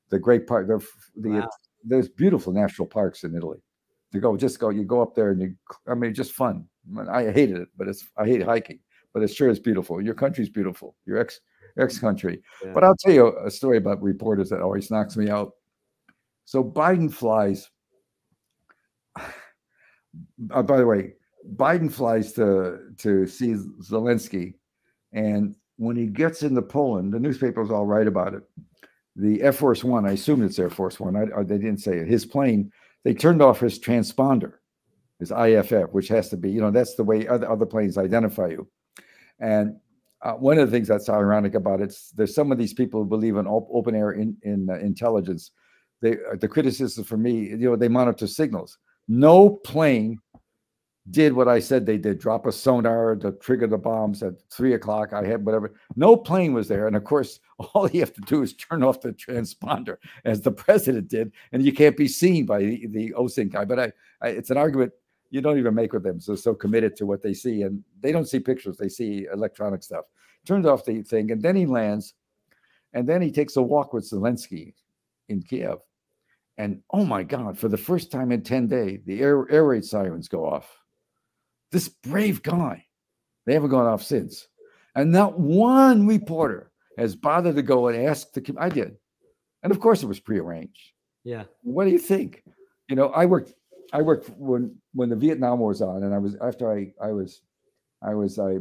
[0.10, 0.68] the great park.
[0.68, 0.86] The,
[1.16, 1.50] the Wow.
[1.84, 3.60] there's beautiful national parks in Italy.
[4.14, 4.70] To go, just go.
[4.70, 5.56] You go up there and you.
[5.88, 6.66] I mean, just fun.
[6.88, 8.08] I mean, I hated it, but it's.
[8.18, 8.80] I hate hiking,
[9.14, 10.02] but it sure is beautiful.
[10.02, 10.96] Your country's beautiful.
[11.06, 11.42] Your ex
[11.78, 12.42] ex country.
[12.64, 12.72] Yeah.
[12.74, 15.54] But I'll tell you a story about reporters that always knocks me out.
[16.46, 17.70] So Biden flies.
[20.52, 21.14] Uh, by the way,
[21.56, 24.56] Biden flies to to see Zelensky,
[25.14, 28.44] and when he gets into Poland, the newspapers all write about it.
[29.16, 31.16] The Air Force One, I assume it's Air Force One.
[31.16, 32.08] I, I- they didn't say it.
[32.08, 32.72] His plane,
[33.04, 34.54] they turned off his transponder,
[35.20, 38.48] his IFF, which has to be, you know, that's the way other, other planes identify
[38.48, 38.68] you.
[39.40, 39.78] And
[40.22, 43.10] uh, one of the things that's ironic about it, there's some of these people who
[43.10, 45.52] believe in op- open air in, in uh, intelligence.
[46.02, 48.78] They, uh, the criticism for me, you know, they monitor signals.
[49.08, 50.20] No plane
[51.12, 54.74] did what I said they did: drop a sonar to trigger the bombs at three
[54.74, 55.14] o'clock.
[55.14, 55.74] I had whatever.
[55.96, 57.40] No plane was there, and of course,
[57.74, 61.64] all you have to do is turn off the transponder, as the president did, and
[61.64, 63.66] you can't be seen by the, the OSINT guy.
[63.66, 63.92] But I,
[64.22, 64.92] I, it's an argument
[65.30, 66.20] you don't even make with them.
[66.20, 69.84] So so committed to what they see, and they don't see pictures; they see electronic
[69.84, 70.06] stuff.
[70.46, 72.14] Turns off the thing, and then he lands,
[72.94, 74.74] and then he takes a walk with Zelensky
[75.30, 75.80] in Kiev.
[76.58, 79.86] And oh my God, for the first time in 10 days, the air, air raid
[79.86, 80.68] sirens go off.
[81.72, 82.86] This brave guy,
[83.46, 84.48] they haven't gone off since.
[84.96, 88.98] And not one reporter has bothered to go and ask the, I did.
[89.64, 90.92] And of course it was prearranged.
[91.24, 91.44] Yeah.
[91.62, 92.44] What do you think?
[92.90, 93.54] You know, I worked,
[93.94, 97.12] I worked when, when the Vietnam War was on and I was, after I, I
[97.12, 97.42] was,
[98.02, 98.58] I was, I,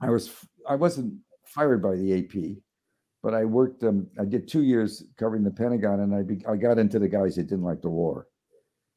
[0.00, 0.30] I was,
[0.68, 1.14] I wasn't
[1.46, 2.56] fired by the AP,
[3.22, 3.82] but I worked.
[3.82, 7.08] Um, I did two years covering the Pentagon, and I be, I got into the
[7.08, 8.28] guys that didn't like the war,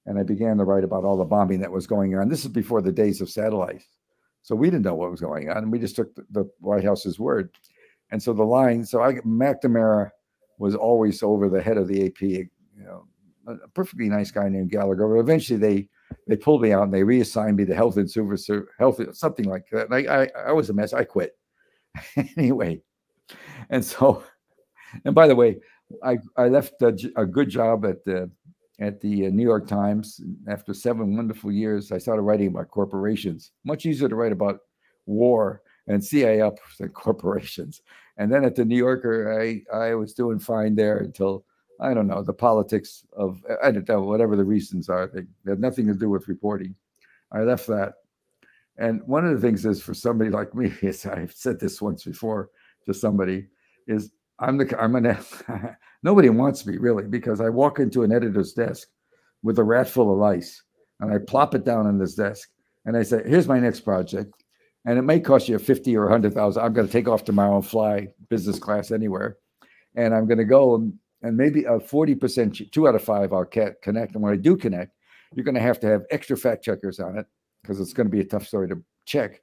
[0.05, 2.29] and I began to write about all the bombing that was going on.
[2.29, 3.85] This is before the days of satellites,
[4.41, 6.83] So we didn't know what was going on, and we just took the, the White
[6.83, 7.51] House's word.
[8.11, 10.09] And so the line, so I McNamara
[10.57, 13.05] was always over the head of the AP, you know,
[13.47, 15.07] a perfectly nice guy named Gallagher.
[15.07, 15.87] But eventually they
[16.27, 18.35] they pulled me out and they reassigned me to health and super
[18.79, 19.91] health something like that.
[19.91, 20.93] And I, I I was a mess.
[20.93, 21.37] I quit
[22.37, 22.81] anyway.
[23.69, 24.23] And so,
[25.05, 25.59] and by the way,
[26.03, 28.29] I I left a, a good job at the
[28.79, 31.91] at the uh, New York Times after seven wonderful years.
[31.91, 33.51] I started writing about corporations.
[33.65, 34.61] Much easier to write about
[35.05, 36.49] war and CIA
[36.79, 37.81] than corporations.
[38.17, 41.45] And then at the New Yorker, I I was doing fine there until
[41.79, 45.07] I don't know the politics of I don't know whatever the reasons are.
[45.07, 46.75] They, they had nothing to do with reporting.
[47.31, 47.93] I left that.
[48.77, 52.03] And one of the things is for somebody like me, is I've said this once
[52.03, 52.49] before
[52.85, 53.47] to somebody,
[53.87, 55.17] is I'm the I'm an
[56.03, 58.87] nobody wants me really because I walk into an editor's desk
[59.43, 60.63] with a rat full of lice
[60.99, 62.49] and I plop it down on this desk
[62.85, 64.33] and I say, here's my next project.
[64.85, 66.63] And it may cost you 50 or a 100,000.
[66.63, 69.37] I'm going to take off tomorrow and fly business class anywhere.
[69.95, 73.45] And I'm going to go and, and maybe a 40%, two out of five, I'll
[73.45, 73.85] connect.
[74.15, 74.95] And when I do connect,
[75.35, 77.27] you're going to have to have extra fact checkers on it
[77.61, 79.41] because it's going to be a tough story to check.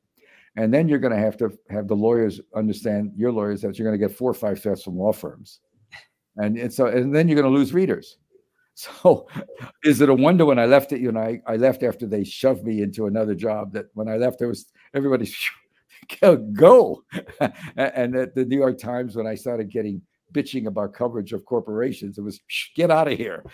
[0.56, 3.86] And then you're going to have to have the lawyers understand your lawyers that you're
[3.86, 5.60] going to get four or five threats from law firms.
[6.36, 8.18] And, and so, and then you're going to lose readers.
[8.78, 9.26] So
[9.84, 12.24] is it a wonder when I left it, you know, I, I left after they
[12.24, 15.32] shoved me into another job that when I left, there was everybody
[16.52, 17.02] go.
[17.78, 20.02] and at the New York Times, when I started getting
[20.32, 22.38] bitching about coverage of corporations, it was
[22.74, 23.44] get out of here.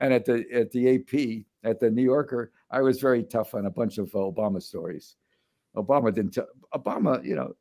[0.00, 3.64] and at the at the AP, at the New Yorker, I was very tough on
[3.64, 5.16] a bunch of Obama stories.
[5.76, 7.54] Obama didn't tell Obama, you know,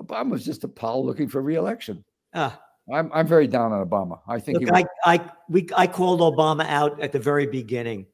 [0.00, 2.04] Obama was just a pal looking for reelection.
[2.34, 2.60] Ah.
[2.92, 4.20] I'm I'm very down on Obama.
[4.28, 8.06] I think Look, I I we I called Obama out at the very beginning.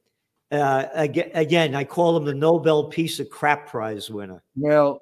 [0.51, 4.43] Uh, again, again, I call him the Nobel Peace of Crap Prize winner.
[4.55, 4.99] Well,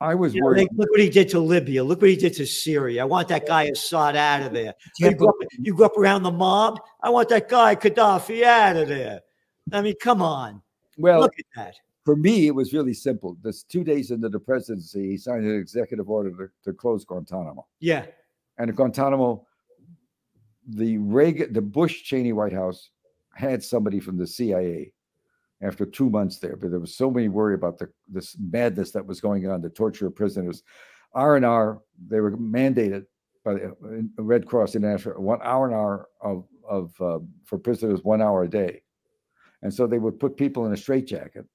[0.00, 0.68] I was you worried.
[0.72, 1.82] Know, look what he did to Libya.
[1.82, 3.02] Look what he did to Syria.
[3.02, 4.74] I want that guy Assad out of there.
[4.98, 6.80] You grew, up, you grew up around the mob.
[7.02, 9.20] I want that guy Gaddafi out of there.
[9.72, 10.62] I mean, come on.
[10.98, 11.74] Well, look at that.
[12.06, 13.36] For me, it was really simple.
[13.42, 17.66] This two days into the presidency, he signed an executive order to, to close Guantanamo.
[17.80, 18.06] Yeah.
[18.58, 19.44] And Guantanamo,
[20.68, 22.90] the Reagan, the Bush Cheney White House
[23.34, 24.92] had somebody from the CIA
[25.60, 29.04] after two months there, but there was so many worry about the this madness that
[29.04, 30.62] was going on, the torture of prisoners.
[31.12, 33.06] R and R, they were mandated
[33.44, 38.04] by the uh, Red Cross International one hour an hour of of uh, for prisoners,
[38.04, 38.82] one hour a day,
[39.62, 41.46] and so they would put people in a straitjacket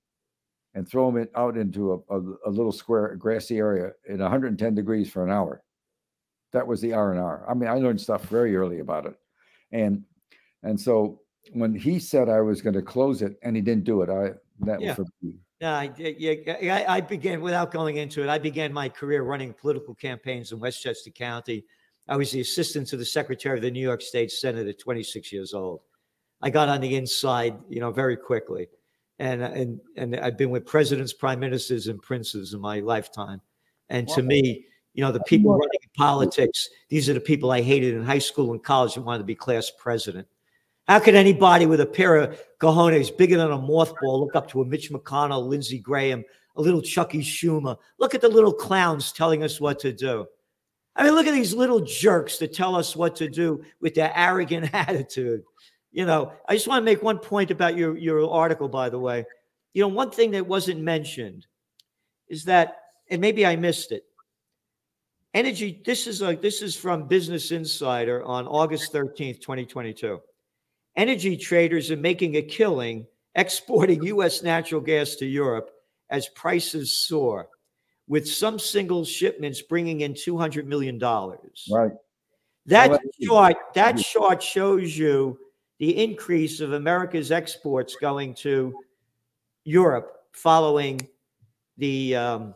[0.74, 5.12] and throw them out into a, a, a, little square grassy area in 110 degrees
[5.12, 5.64] for an hour.
[6.54, 7.46] That was the R and R.
[7.50, 9.16] I mean, I learned stuff very early about it,
[9.72, 10.04] and
[10.64, 11.22] and so
[11.54, 14.32] when he said I was going to close it and he didn't do it, I
[14.66, 14.90] that yeah.
[14.90, 15.36] was for me.
[15.62, 18.30] Yeah, I, yeah, I began without going into it.
[18.30, 21.66] I began my career running political campaigns in Westchester County.
[22.08, 25.32] I was the assistant to the secretary of the New York State Senate at 26
[25.32, 25.82] years old.
[26.42, 28.68] I got on the inside, you know, very quickly
[29.22, 33.40] and and and I've been with presidents, prime ministers, and princes in my lifetime.
[33.90, 37.94] And to me, you know, the people running politics, these are the people I hated
[37.94, 40.28] in high school and college and wanted to be class president.
[40.88, 44.62] How could anybody with a pair of cojones bigger than a mothball look up to
[44.62, 46.24] a Mitch McConnell, Lindsey Graham,
[46.56, 47.78] a little Chucky Schumer?
[48.00, 50.26] Look at the little clowns telling us what to do.
[50.96, 54.12] I mean, look at these little jerks that tell us what to do with their
[54.16, 55.44] arrogant attitude.
[55.92, 59.00] You know, I just want to make one point about your, your article, by the
[59.00, 59.26] way.
[59.74, 61.48] You know, one thing that wasn't mentioned
[62.30, 62.78] is that,
[63.10, 64.06] and maybe I missed it.
[65.34, 70.20] Energy, this is like this is from Business Insider on August 13th, 2022.
[70.98, 75.72] Energy traders are making a killing exporting US natural gas to Europe
[76.10, 77.48] as prices soar,
[78.08, 81.00] with some single shipments bringing in $200 million.
[81.00, 81.92] Right.
[82.66, 85.40] That chart, that chart shows you
[85.82, 88.72] the increase of America's exports going to
[89.66, 91.02] Europe following
[91.78, 92.54] the um,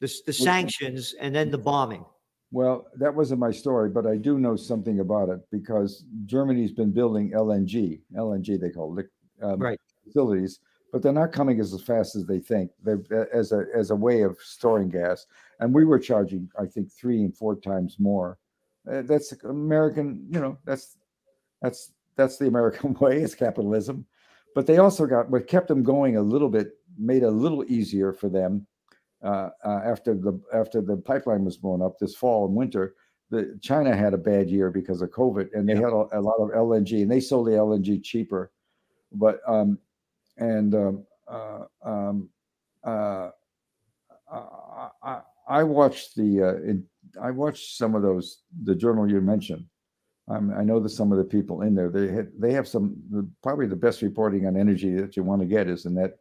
[0.00, 2.04] the, the sanctions and then the bombing.
[2.50, 6.90] Well, that wasn't my story, but I do know something about it because Germany's been
[6.90, 9.06] building LNG, LNG they call it,
[9.40, 9.78] um, right.
[10.04, 10.58] facilities,
[10.92, 12.72] but they're not coming as fast as they think.
[12.82, 12.94] They
[13.32, 15.26] as a as a way of storing gas,
[15.60, 18.36] and we were charging, I think, three and four times more.
[18.90, 20.58] Uh, that's American, you know.
[20.64, 20.97] That's
[21.62, 23.20] that's that's the American way.
[23.22, 24.06] It's capitalism.
[24.54, 27.64] But they also got what kept them going a little bit, made it a little
[27.68, 28.66] easier for them
[29.22, 32.94] uh, uh, after the after the pipeline was blown up this fall and winter.
[33.30, 35.82] The China had a bad year because of COVID, and they yeah.
[35.82, 38.50] had a, a, lot of LNG, and they sold the LNG cheaper.
[39.12, 39.78] But um,
[40.38, 42.30] and um, uh, um,
[42.84, 43.30] uh,
[44.32, 46.84] I, I, I watched the uh, in,
[47.20, 49.66] I watched some of those the journal you mentioned.
[50.30, 52.96] Um, I know that some of the people in there they had, they have some
[53.42, 56.18] probably the best reporting on energy that you want to get is in that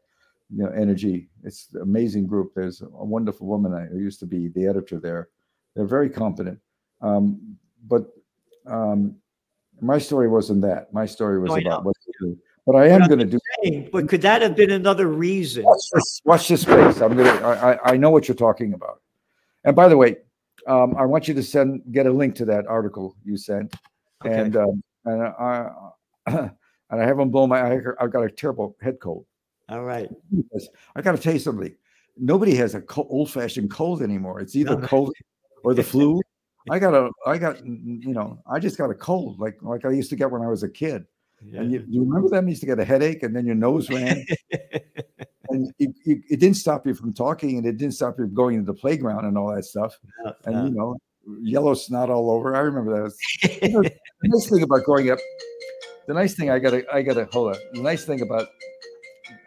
[0.50, 1.28] you know energy.
[1.44, 2.54] It's an amazing group.
[2.56, 5.30] There's a wonderful woman who used to be the editor there.
[5.76, 6.60] They're very competent.
[7.02, 8.08] Um, but
[8.66, 9.16] um,
[9.82, 10.94] my story wasn't that.
[10.94, 12.38] My story was No, about what to do.
[12.66, 13.40] But I am going to do.
[13.64, 15.64] saying, But could that have been another reason?
[15.64, 17.02] Watch this, watch this space.
[17.02, 17.30] I'm gonna.
[17.30, 19.02] I, I I know what you're talking about.
[19.64, 20.18] And by the way,
[20.68, 23.74] um, I want you to send get a link to that article you sent,
[24.26, 24.36] Okay.
[24.40, 25.70] and um, and I
[26.28, 26.52] and
[26.90, 27.62] I haven't blown my.
[27.76, 29.26] I, I've got a terrible head cold.
[29.70, 30.10] All right.
[30.96, 31.76] I got to tell you something.
[32.18, 34.40] Nobody has a old-fashioned cold anymore.
[34.40, 35.14] It's either No, cold
[35.64, 36.22] or the flu.
[36.70, 37.12] I got a.
[37.26, 37.66] I got.
[37.66, 38.42] You know.
[38.50, 40.70] I just got a cold, like like I used to get when I was a
[40.70, 41.06] kid.
[41.46, 41.62] Yeah.
[41.62, 42.48] And you, you remember them?
[42.48, 44.26] You used to get a headache, and then your nose ran.
[45.50, 48.34] and it, it, it didn't stop you from talking, and it didn't stop you from
[48.34, 49.98] going to the playground and all that stuff.
[50.26, 50.66] No, And no.
[50.66, 50.98] you know,
[51.42, 52.56] yellow snot all over.
[52.56, 53.14] I remember that.
[54.22, 55.20] The nice thing about growing up,
[56.08, 57.62] the nice thing I gotta, I gotta hold on.
[57.74, 58.48] The nice thing about,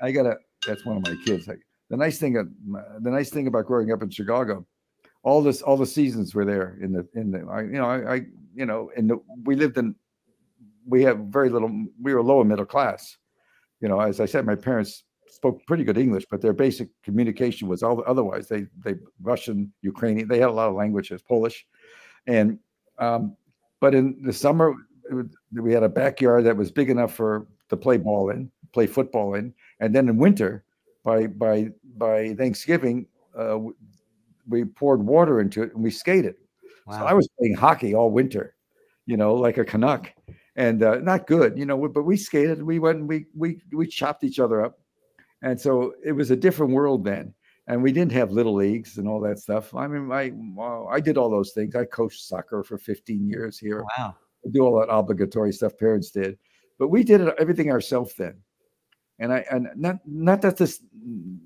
[0.03, 0.37] I gotta.
[0.66, 1.49] That's one of my kids.
[1.49, 4.66] Like, the nice thing, uh, of- the nice thing about growing up in Chicago,
[5.22, 7.47] all this, all the seasons were there in the, in the.
[7.51, 8.20] I, you know, I, I
[8.55, 9.12] you know, and
[9.45, 9.95] we lived in.
[10.87, 11.70] We have very little.
[12.01, 13.16] We were lower middle class.
[13.81, 17.68] You know, as I said, my parents spoke pretty good English, but their basic communication
[17.68, 18.49] was all otherwise.
[18.49, 20.28] They they Russian, Ukrainian.
[20.28, 21.66] They had a lot of languages, Polish,
[22.26, 22.58] and
[22.98, 23.36] um,
[23.80, 24.74] but in the summer
[25.10, 28.86] would- we had a backyard that was big enough for to play ball in, play
[28.86, 30.64] football in, and then in winter,
[31.04, 33.06] by by by Thanksgiving,
[33.36, 33.58] uh,
[34.48, 36.36] we poured water into it and we skated.
[36.90, 38.54] So I was playing hockey all winter,
[39.06, 40.12] you know, like a Canuck,
[40.56, 41.88] and uh, not good, you know.
[41.88, 42.62] But we skated.
[42.62, 42.98] We went.
[42.98, 44.80] And we we we chopped each other up,
[45.42, 47.34] and so it was a different world then.
[47.70, 49.72] And we didn't have little leagues and all that stuff.
[49.76, 50.32] I mean, I
[50.92, 51.76] I did all those things.
[51.76, 53.84] I coached soccer for 15 years here.
[53.96, 54.16] Wow.
[54.44, 56.36] We do all that obligatory stuff parents did,
[56.80, 58.34] but we did everything ourselves then.
[59.20, 60.82] And I and not not that this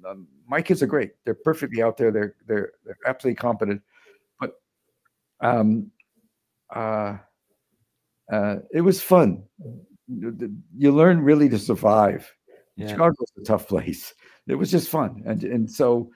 [0.08, 1.10] um, my kids are great.
[1.26, 2.10] They're perfectly out there.
[2.10, 3.82] They're they're they're absolutely competent.
[4.40, 4.52] But
[5.42, 5.90] um
[6.74, 7.18] uh
[8.32, 9.44] uh it was fun.
[10.08, 12.34] You learn really to survive.
[12.76, 12.88] Yeah.
[12.88, 14.14] Chicago's a tough place.
[14.46, 16.10] It was just fun, and and so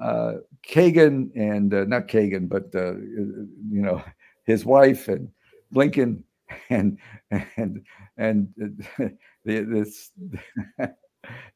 [0.00, 0.34] uh,
[0.66, 4.02] Kagan and uh, not Kagan, but uh, you know
[4.44, 5.28] his wife and
[5.72, 6.22] Blinken
[6.70, 6.98] and
[7.56, 7.84] and
[8.16, 8.48] and
[9.00, 9.08] uh,
[9.44, 10.10] this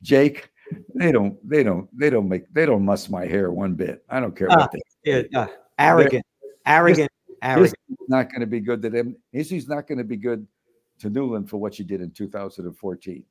[0.03, 0.49] Jake.
[0.95, 1.37] They don't.
[1.47, 1.89] They don't.
[1.99, 2.53] They don't make.
[2.55, 4.05] They don't muss my hair one bit.
[4.09, 4.81] I don't care Ah, what they.
[5.05, 5.49] Yeah, uh,
[5.79, 6.25] arrogant,
[6.65, 7.11] arrogant,
[7.43, 7.75] arrogant.
[7.89, 9.17] History's not going to be good to them.
[9.33, 10.47] History's not going to be good
[11.01, 13.25] to Nuland for what she did in 2014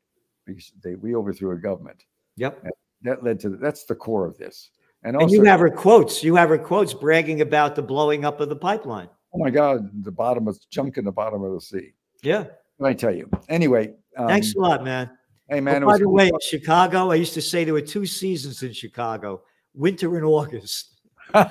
[0.46, 2.04] because they we overthrew a government.
[2.38, 2.64] Yep.
[3.04, 4.70] That led to that's the core of this.
[5.04, 6.24] And And you have her quotes.
[6.24, 9.10] You have her quotes bragging about the blowing up of the pipeline.
[9.34, 11.94] oh my God, the bottom of junk in the bottom of the sea.
[12.22, 12.46] Yeah.
[12.78, 13.30] What I tell you?
[13.50, 15.10] Anyway, um, Thanks a lot, man.
[15.50, 17.82] Hey man, Oh, it by the cool way, Chicago, I used to say there were
[17.82, 19.42] two seasons in Chicago
[19.74, 21.02] winter and August.
[21.34, 21.48] Do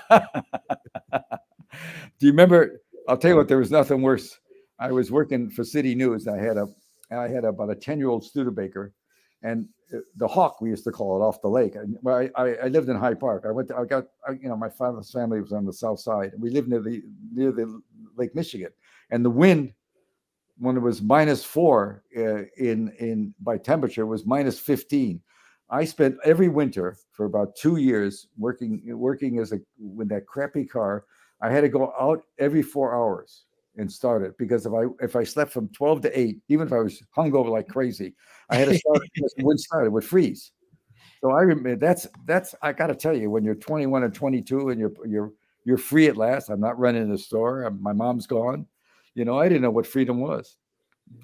[2.20, 2.80] you remember?
[3.08, 3.48] I'll tell you what.
[3.48, 4.38] There was nothing worse.
[4.78, 6.28] I was working for City News.
[6.28, 6.66] I had a,
[7.10, 8.92] I had about a ten-year-old Studebaker,
[9.42, 11.74] and uh, the Hawk we used to call it off the lake.
[11.74, 13.44] And well, I, I, I lived in Hyde Park.
[13.46, 13.68] I went.
[13.68, 14.04] To, I got.
[14.26, 16.32] I, you know, my father's family was on the south side.
[16.38, 17.80] We lived near the near the
[18.16, 18.70] Lake Michigan,
[19.10, 19.72] and the wind,
[20.58, 25.20] when it was minus four uh, in in by temperature, was minus fifteen.
[25.70, 30.64] I spent every winter for about two years working working as a with that crappy
[30.64, 31.04] car.
[31.42, 33.44] I had to go out every four hours
[33.76, 36.72] and start it because if I if I slept from twelve to eight, even if
[36.72, 38.14] I was hungover like crazy,
[38.48, 40.52] I had to start it the wind started would freeze.
[41.20, 44.70] So I remember that's that's I got to tell you when you're 21 or 22
[44.70, 45.32] and you're you're
[45.64, 46.48] you're free at last.
[46.48, 47.64] I'm not running the store.
[47.64, 48.66] I'm- my mom's gone.
[49.14, 50.56] You know I didn't know what freedom was.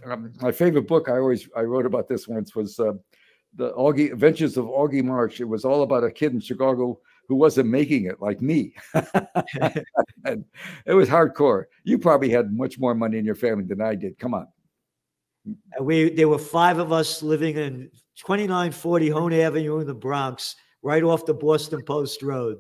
[0.05, 2.93] Um, my favorite book I always I wrote about this once was uh,
[3.55, 5.41] the Augie Adventures of Augie March.
[5.41, 8.75] It was all about a kid in Chicago who wasn't making it like me.
[10.25, 10.45] and
[10.87, 11.65] it was hardcore.
[11.85, 14.19] You probably had much more money in your family than I did.
[14.19, 14.49] Come on.
[15.81, 21.03] We there were five of us living in 2940 Hone Avenue in the Bronx, right
[21.03, 22.59] off the Boston Post Road.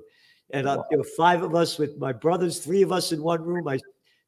[0.50, 3.42] And uh, there were five of us with my brothers, three of us in one
[3.42, 3.80] room, my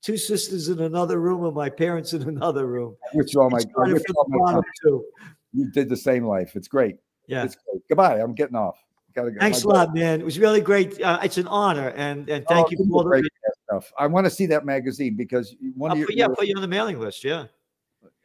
[0.03, 2.97] two sisters in another room, and my parents in another room.
[3.13, 5.05] Which all my, which all my too.
[5.53, 6.57] you did the same life.
[6.57, 6.97] It's great.
[7.29, 7.45] Yeah.
[7.45, 7.83] It's great.
[7.89, 8.19] Goodbye.
[8.19, 8.83] I'm getting off.
[9.19, 9.41] Gotta go.
[9.41, 10.21] Thanks a lot, man.
[10.21, 11.01] It was really great.
[11.03, 13.09] Uh, it's an honor, and and Oh, thank you for all the.
[13.09, 13.25] great
[13.65, 13.93] stuff.
[13.99, 16.47] I want to see that magazine because one I'll of your, put, yeah, your- put
[16.47, 17.25] you on the mailing list.
[17.25, 17.47] Yeah.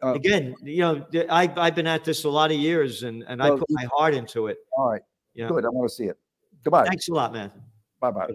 [0.04, 3.41] uh, Again, you know, I I've been at this a lot of years, and and
[3.41, 4.58] I put my heart into it.
[4.78, 5.02] all right.
[5.34, 5.48] Yeah.
[5.48, 5.66] Good.
[5.66, 6.18] I want to see it.
[6.64, 6.86] Goodbye.
[6.86, 7.52] Thanks a lot, man.
[8.00, 8.28] Bye bye.